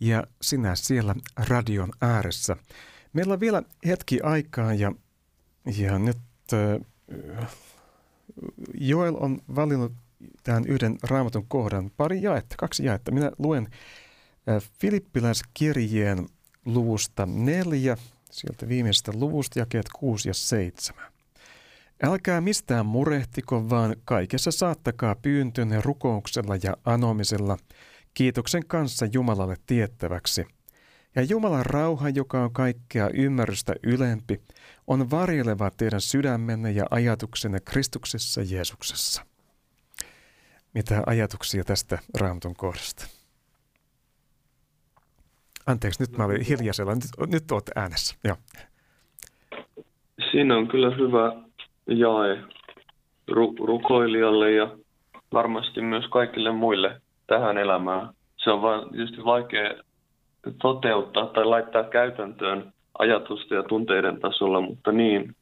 ja 0.00 0.24
sinä 0.42 0.74
siellä 0.74 1.14
radion 1.36 1.92
ääressä. 2.00 2.56
Meillä 3.12 3.32
on 3.32 3.40
vielä 3.40 3.62
hetki 3.86 4.20
aikaa 4.20 4.74
ja, 4.74 4.92
ja 5.76 5.98
nyt 5.98 6.18
äh, 6.52 7.48
Joel 8.74 9.14
on 9.20 9.38
valinnut 9.54 9.92
tähän 10.42 10.64
yhden 10.66 10.98
raamatun 11.02 11.46
kohdan, 11.48 11.90
pari 11.96 12.22
jaetta, 12.22 12.54
kaksi 12.58 12.84
jaetta. 12.84 13.12
Minä 13.12 13.32
luen 13.38 13.68
äh, 14.48 14.62
Filippiläiskirjeen 14.80 16.26
luvusta 16.64 17.26
neljä, 17.26 17.96
sieltä 18.30 18.68
viimeisestä 18.68 19.12
luvusta 19.14 19.58
jakeet 19.58 19.86
6 19.98 20.28
ja 20.28 20.34
7. 20.34 21.12
Älkää 22.02 22.40
mistään 22.40 22.86
murehtiko, 22.86 23.70
vaan 23.70 23.96
kaikessa 24.04 24.50
saattakaa 24.50 25.14
pyyntönne 25.14 25.80
rukouksella 25.80 26.56
ja 26.62 26.76
anomisella 26.84 27.56
kiitoksen 28.14 28.66
kanssa 28.66 29.06
Jumalalle 29.12 29.56
tiettäväksi. 29.66 30.46
Ja 31.16 31.22
Jumalan 31.22 31.66
rauha, 31.66 32.08
joka 32.08 32.44
on 32.44 32.52
kaikkea 32.52 33.10
ymmärrystä 33.14 33.74
ylempi, 33.82 34.40
on 34.86 35.10
varjeleva 35.10 35.70
teidän 35.70 36.00
sydämenne 36.00 36.70
ja 36.70 36.84
ajatuksenne 36.90 37.58
Kristuksessa 37.60 38.40
Jeesuksessa. 38.50 39.26
Mitä 40.74 41.02
ajatuksia 41.06 41.64
tästä 41.64 41.98
raamatun 42.20 42.54
kohdasta? 42.56 43.06
Anteeksi, 45.66 46.02
nyt 46.02 46.18
mä 46.18 46.24
olin 46.24 46.40
hiljaisella. 46.40 46.94
Nyt, 46.94 47.30
nyt 47.32 47.52
olet 47.52 47.70
äänessä. 47.76 48.16
Joo. 48.24 48.36
Siinä 50.30 50.56
on 50.56 50.68
kyllä 50.68 50.96
hyvä 50.96 51.32
jae 51.86 52.42
ru- 53.30 53.66
rukoilijalle 53.66 54.52
ja 54.52 54.76
varmasti 55.32 55.80
myös 55.80 56.04
kaikille 56.10 56.52
muille 56.52 57.00
tähän 57.26 57.58
elämään. 57.58 58.08
Se 58.36 58.50
on 58.50 58.62
vaan 58.62 58.90
tietysti 58.90 59.24
vaikea 59.24 59.74
toteuttaa 60.62 61.26
tai 61.26 61.44
laittaa 61.44 61.84
käytäntöön 61.84 62.72
ajatusten 62.98 63.56
ja 63.56 63.62
tunteiden 63.62 64.20
tasolla, 64.20 64.60
mutta 64.60 64.92
niin 64.92 65.36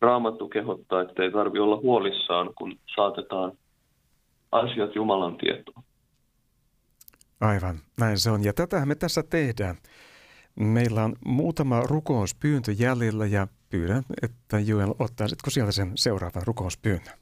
Raamattu 0.00 0.48
kehottaa, 0.48 1.02
että 1.02 1.22
ei 1.22 1.30
tarvitse 1.30 1.60
olla 1.60 1.76
huolissaan, 1.76 2.54
kun 2.54 2.78
saatetaan 2.94 3.52
asiat 4.52 4.94
Jumalan 4.94 5.36
tietoon. 5.36 5.82
Aivan, 7.40 7.78
näin 8.00 8.18
se 8.18 8.30
on. 8.30 8.44
Ja 8.44 8.52
tätähän 8.52 8.88
me 8.88 8.94
tässä 8.94 9.22
tehdään. 9.22 9.76
Meillä 10.60 11.04
on 11.04 11.16
muutama 11.24 11.80
rukouspyyntö 11.80 12.72
jäljellä 12.72 13.26
ja 13.26 13.46
pyydän, 13.70 14.02
että 14.22 14.58
Joel 14.58 14.94
ottaisitko 14.98 15.50
sieltä 15.50 15.72
sen 15.72 15.92
seuraavan 15.94 16.42
rukouspyynnön. 16.46 17.18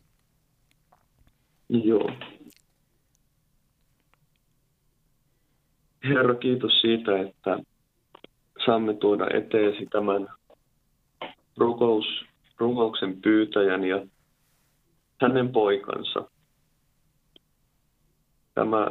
Joo. 1.68 2.10
Herra, 6.04 6.34
kiitos 6.34 6.80
siitä, 6.80 7.20
että 7.20 7.58
saamme 8.68 8.94
tuoda 8.94 9.26
eteesi 9.34 9.86
tämän 9.86 10.28
rukous, 11.56 12.04
rukouksen 12.58 13.20
pyytäjän 13.22 13.84
ja 13.84 14.06
hänen 15.20 15.52
poikansa. 15.52 16.30
Tämä, 18.54 18.90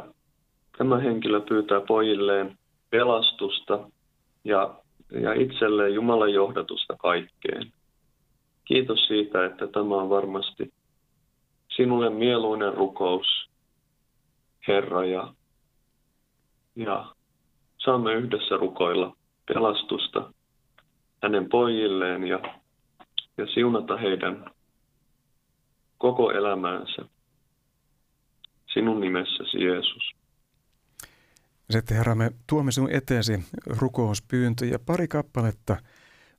tämä 0.78 0.98
henkilö 0.98 1.40
pyytää 1.40 1.80
pojilleen 1.80 2.58
pelastusta 2.90 3.90
ja, 4.44 4.74
ja 5.20 5.32
itselleen 5.32 5.94
Jumalan 5.94 6.32
johdatusta 6.32 6.96
kaikkeen. 6.96 7.72
Kiitos 8.64 9.06
siitä, 9.06 9.44
että 9.44 9.66
tämä 9.66 9.94
on 9.94 10.10
varmasti 10.10 10.72
sinulle 11.76 12.10
mieluinen 12.10 12.74
rukous, 12.74 13.26
Herra, 14.68 15.04
ja, 15.04 15.34
ja 16.76 17.14
saamme 17.78 18.14
yhdessä 18.14 18.56
rukoilla 18.56 19.17
pelastusta 19.48 20.32
hänen 21.22 21.48
pojilleen 21.48 22.26
ja, 22.26 22.38
ja 23.38 23.46
siunata 23.54 23.96
heidän 23.96 24.50
koko 25.98 26.30
elämäänsä. 26.30 27.02
Sinun 28.74 29.00
nimessäsi, 29.00 29.64
Jeesus. 29.64 30.10
Sitten 31.70 31.96
Herra, 31.96 32.14
me 32.14 32.30
tuomme 32.46 32.72
sinun 32.72 32.90
eteesi 32.92 33.44
rukouspyyntö 33.66 34.66
ja 34.66 34.78
pari 34.78 35.08
kappaletta 35.08 35.76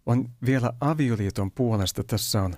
on 0.05 0.25
vielä 0.45 0.71
avioliiton 0.81 1.51
puolesta. 1.51 2.03
Tässä 2.03 2.41
on 2.41 2.53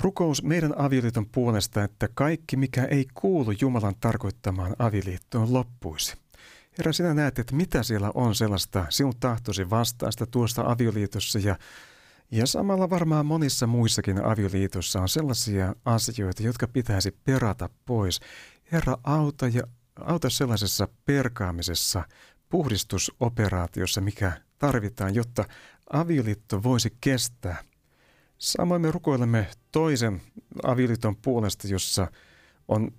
rukous 0.00 0.42
meidän 0.42 0.80
avioliiton 0.80 1.26
puolesta, 1.26 1.84
että 1.84 2.08
kaikki 2.14 2.56
mikä 2.56 2.84
ei 2.84 3.06
kuulu 3.14 3.50
Jumalan 3.60 3.94
tarkoittamaan 4.00 4.76
avioliittoon 4.78 5.52
loppuisi. 5.52 6.16
Herra, 6.78 6.92
sinä 6.92 7.14
näet, 7.14 7.38
että 7.38 7.54
mitä 7.54 7.82
siellä 7.82 8.10
on 8.14 8.34
sellaista 8.34 8.86
sinun 8.88 9.14
tahtosi 9.20 9.70
vastaista 9.70 10.26
tuosta 10.26 10.62
avioliitossa 10.66 11.38
ja, 11.38 11.56
ja 12.30 12.46
samalla 12.46 12.90
varmaan 12.90 13.26
monissa 13.26 13.66
muissakin 13.66 14.24
avioliitossa 14.24 15.00
on 15.00 15.08
sellaisia 15.08 15.74
asioita, 15.84 16.42
jotka 16.42 16.68
pitäisi 16.68 17.10
perata 17.24 17.68
pois. 17.86 18.20
Herra, 18.72 18.98
auta 19.04 19.48
ja 19.48 19.62
auta 20.00 20.30
sellaisessa 20.30 20.88
perkaamisessa, 21.04 22.04
puhdistusoperaatiossa, 22.48 24.00
mikä 24.00 24.32
tarvitaan, 24.58 25.14
jotta 25.14 25.44
avioliitto 25.92 26.62
voisi 26.62 26.96
kestää. 27.00 27.64
Samoin 28.38 28.82
me 28.82 28.90
rukoilemme 28.90 29.46
toisen 29.72 30.22
avioliiton 30.62 31.16
puolesta, 31.16 31.68
jossa 31.68 32.06
on 32.68 32.92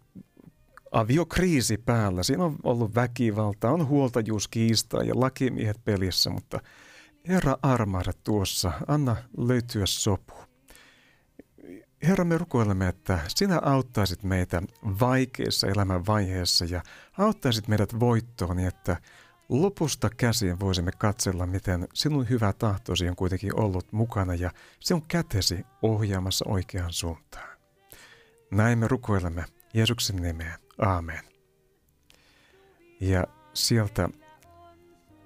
aviokriisi 0.91 1.77
päällä. 1.77 2.23
Siinä 2.23 2.43
on 2.43 2.55
ollut 2.63 2.95
väkivaltaa, 2.95 3.71
on 3.71 3.87
huoltajuuskiistaa 3.87 5.03
ja 5.03 5.19
lakimiehet 5.19 5.85
pelissä, 5.85 6.29
mutta 6.29 6.59
Herra 7.27 7.57
armahda 7.61 8.11
tuossa, 8.23 8.71
anna 8.87 9.15
löytyä 9.37 9.85
sopu. 9.85 10.33
Herra, 12.03 12.25
me 12.25 12.37
rukoilemme, 12.37 12.87
että 12.87 13.19
sinä 13.27 13.59
auttaisit 13.63 14.23
meitä 14.23 14.61
vaikeissa 14.99 15.67
elämän 15.67 16.05
vaiheissa 16.05 16.65
ja 16.65 16.83
auttaisit 17.17 17.67
meidät 17.67 17.99
voittoon 17.99 18.55
niin, 18.55 18.67
että 18.67 18.97
lopusta 19.49 20.09
käsien 20.17 20.59
voisimme 20.59 20.91
katsella, 20.91 21.45
miten 21.45 21.87
sinun 21.93 22.29
hyvä 22.29 22.53
tahtosi 22.53 23.09
on 23.09 23.15
kuitenkin 23.15 23.59
ollut 23.59 23.91
mukana 23.91 24.35
ja 24.35 24.51
se 24.79 24.93
on 24.93 25.01
kätesi 25.01 25.65
ohjaamassa 25.81 26.45
oikeaan 26.47 26.93
suuntaan. 26.93 27.57
Näin 28.51 28.79
me 28.79 28.87
rukoilemme 28.87 29.45
Jeesuksen 29.73 30.15
nimeen. 30.15 30.68
Aamen. 30.79 31.19
Ja 33.01 33.23
sieltä 33.53 34.09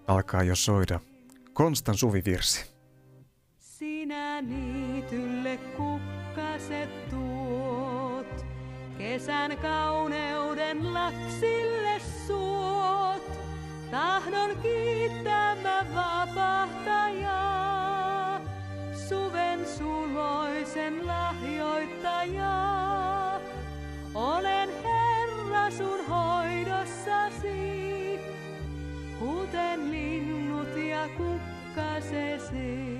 alkaa 0.07 0.43
jo 0.43 0.55
soida 0.55 0.99
Konstan 1.53 1.97
suvivirsi. 1.97 2.73
Sinä 3.57 4.41
niitylle 4.41 5.57
kukkaset 5.57 7.09
tuot, 7.09 8.45
kesän 8.97 9.57
kauneuden 9.57 10.93
lapsille 10.93 12.01
suot. 12.27 13.39
Tahdon 13.91 14.57
kiittää 14.61 15.55
mä 15.55 15.85
vapahtajaa, 15.95 17.61
suven 19.09 19.67
suloisen 19.77 21.07
lahjoittajaa. 21.07 23.39
Olen 24.13 24.69
Sun 25.71 26.05
hoidossasi, 26.09 27.59
kuten 29.19 29.91
linnut 29.91 30.77
ja 30.89 31.09
kukkasesi. 31.17 32.97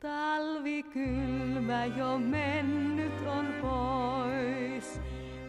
Talvi 0.00 0.82
kylmä 0.82 1.84
jo 1.86 2.18
mennyt 2.18 3.26
on 3.26 3.46
pois, 3.62 5.00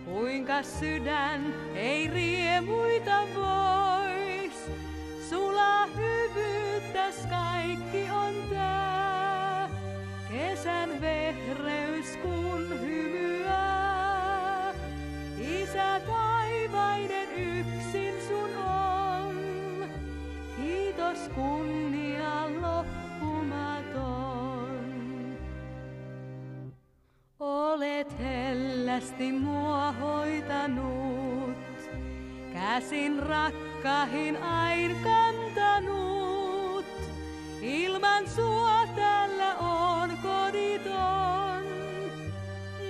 kuinka 0.06 0.64
sydän 0.64 1.54
ei 1.76 2.08
riemuita 2.08 3.28
vois. 3.36 3.59
Kunnia 21.36 22.46
loppumaton. 22.62 24.00
Olet 27.40 28.20
hellästi 28.20 29.32
mua 29.32 29.92
hoitanut, 29.92 31.58
käsin 32.54 33.24
rakkahin 33.24 34.44
ain 34.44 34.96
kantanut. 35.04 36.86
Ilman 37.62 38.30
sua 38.30 38.88
tällä 38.96 39.56
on 39.56 40.18
koditon, 40.24 41.64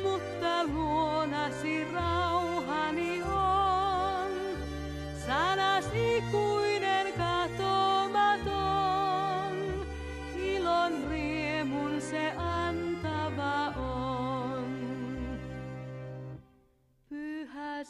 mutta 0.03 0.63
luonasi 0.63 1.93
rauhani 1.93 3.23
on. 3.23 4.31
Sanas 5.27 5.85
ikuinen 5.93 6.58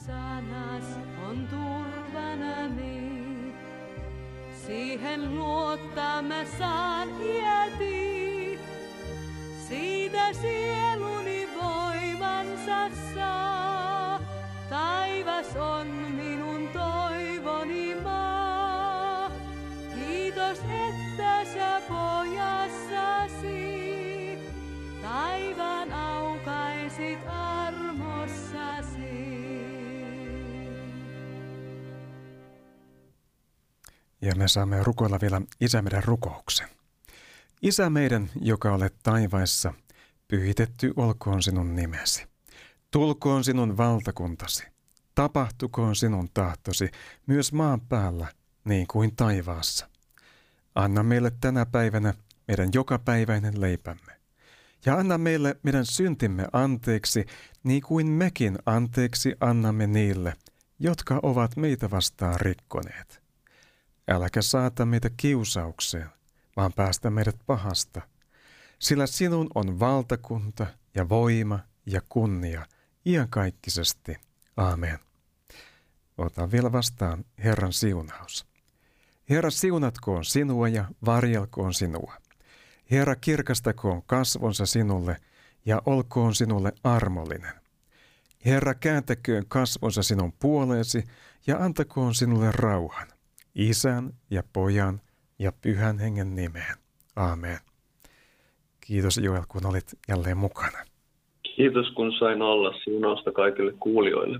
sanas 0.06 0.84
on 1.28 1.48
turvanani, 1.48 3.54
siihen 4.68 5.36
luottaa 5.36 6.22
mä 6.22 6.46
saan 6.58 7.10
iäti. 7.22 8.60
Siitä 9.68 10.34
sieluni 10.34 11.50
voimansa 11.62 12.90
saa, 13.16 14.20
taivas 14.70 15.56
on 15.56 15.88
minun 15.88 16.68
toivoni 16.68 17.96
maa. 18.04 19.32
Kiitos, 19.96 20.60
että 20.60 21.46
sä 21.46 21.82
pojassasi, 21.90 23.58
taivaan 25.02 25.94
aukaisit 25.94 27.20
armossasi. 27.28 27.69
Ja 34.22 34.36
me 34.36 34.48
saamme 34.48 34.84
rukoilla 34.84 35.20
vielä 35.22 35.42
Isä 35.62 35.82
meidän 35.82 36.04
rukouksen. 36.04 36.68
Isä 37.62 37.90
meidän, 37.90 38.30
joka 38.42 38.74
olet 38.74 38.96
taivaissa, 39.04 39.74
pyhitetty 40.28 40.94
olkoon 40.96 41.44
sinun 41.44 41.76
nimesi. 41.76 42.26
Tulkoon 42.92 43.44
sinun 43.44 43.78
valtakuntasi. 43.78 44.68
Tapahtukoon 45.16 45.96
sinun 45.96 46.30
tahtosi 46.34 46.92
myös 47.28 47.54
maan 47.54 47.82
päällä, 47.82 48.28
niin 48.64 48.88
kuin 48.88 49.16
taivaassa. 49.16 49.90
Anna 50.76 51.04
meille 51.04 51.32
tänä 51.42 51.66
päivänä 51.66 52.14
meidän 52.48 52.70
jokapäiväinen 52.74 53.62
leipämme. 53.62 54.20
Ja 54.86 54.96
anna 54.96 55.18
meille 55.18 55.56
meidän 55.64 55.86
syntimme 55.86 56.48
anteeksi, 56.54 57.26
niin 57.64 57.82
kuin 57.82 58.08
mekin 58.08 58.58
anteeksi 58.66 59.36
annamme 59.40 59.88
niille, 59.88 60.34
jotka 60.80 61.20
ovat 61.24 61.56
meitä 61.56 61.92
vastaan 61.92 62.40
rikkoneet. 62.40 63.29
Äläkä 64.10 64.42
saata 64.42 64.86
meitä 64.86 65.10
kiusaukseen, 65.18 66.10
vaan 66.56 66.74
päästä 66.74 67.10
meidät 67.10 67.36
pahasta. 67.46 68.02
Sillä 68.80 69.08
sinun 69.08 69.48
on 69.56 69.80
valtakunta 69.80 70.68
ja 70.96 71.10
voima 71.10 71.60
ja 71.86 72.02
kunnia 72.10 72.66
iankaikkisesti. 73.06 74.16
Aamen. 74.58 75.00
Ota 76.18 76.52
vielä 76.52 76.72
vastaan 76.72 77.26
Herran 77.44 77.74
siunaus. 77.74 78.46
Herra 79.30 79.50
siunatkoon 79.50 80.26
sinua 80.26 80.68
ja 80.68 80.86
varjelkoon 81.06 81.74
sinua. 81.74 82.14
Herra 82.92 83.16
kirkastakoon 83.16 84.04
kasvonsa 84.04 84.66
sinulle 84.66 85.18
ja 85.66 85.82
olkoon 85.86 86.36
sinulle 86.36 86.74
armollinen. 86.84 87.54
Herra 88.46 88.74
kääntäköön 88.74 89.46
kasvonsa 89.48 90.04
sinun 90.04 90.34
puoleesi 90.34 91.04
ja 91.48 91.58
antakoon 91.58 92.16
sinulle 92.16 92.52
rauhan. 92.52 93.08
Isän 93.56 94.14
ja 94.30 94.44
pojan 94.54 95.02
ja 95.40 95.52
pyhän 95.62 96.00
hengen 96.00 96.36
nimeen. 96.36 96.76
Aamen. 97.16 97.58
Kiitos 98.88 99.18
Joel, 99.18 99.44
kun 99.48 99.66
olit 99.66 99.86
jälleen 100.08 100.38
mukana. 100.38 100.78
Kiitos, 101.56 101.92
kun 101.96 102.14
sain 102.20 102.42
olla. 102.42 102.74
Siunausta 102.84 103.32
kaikille 103.32 103.74
kuulijoille. 103.80 104.40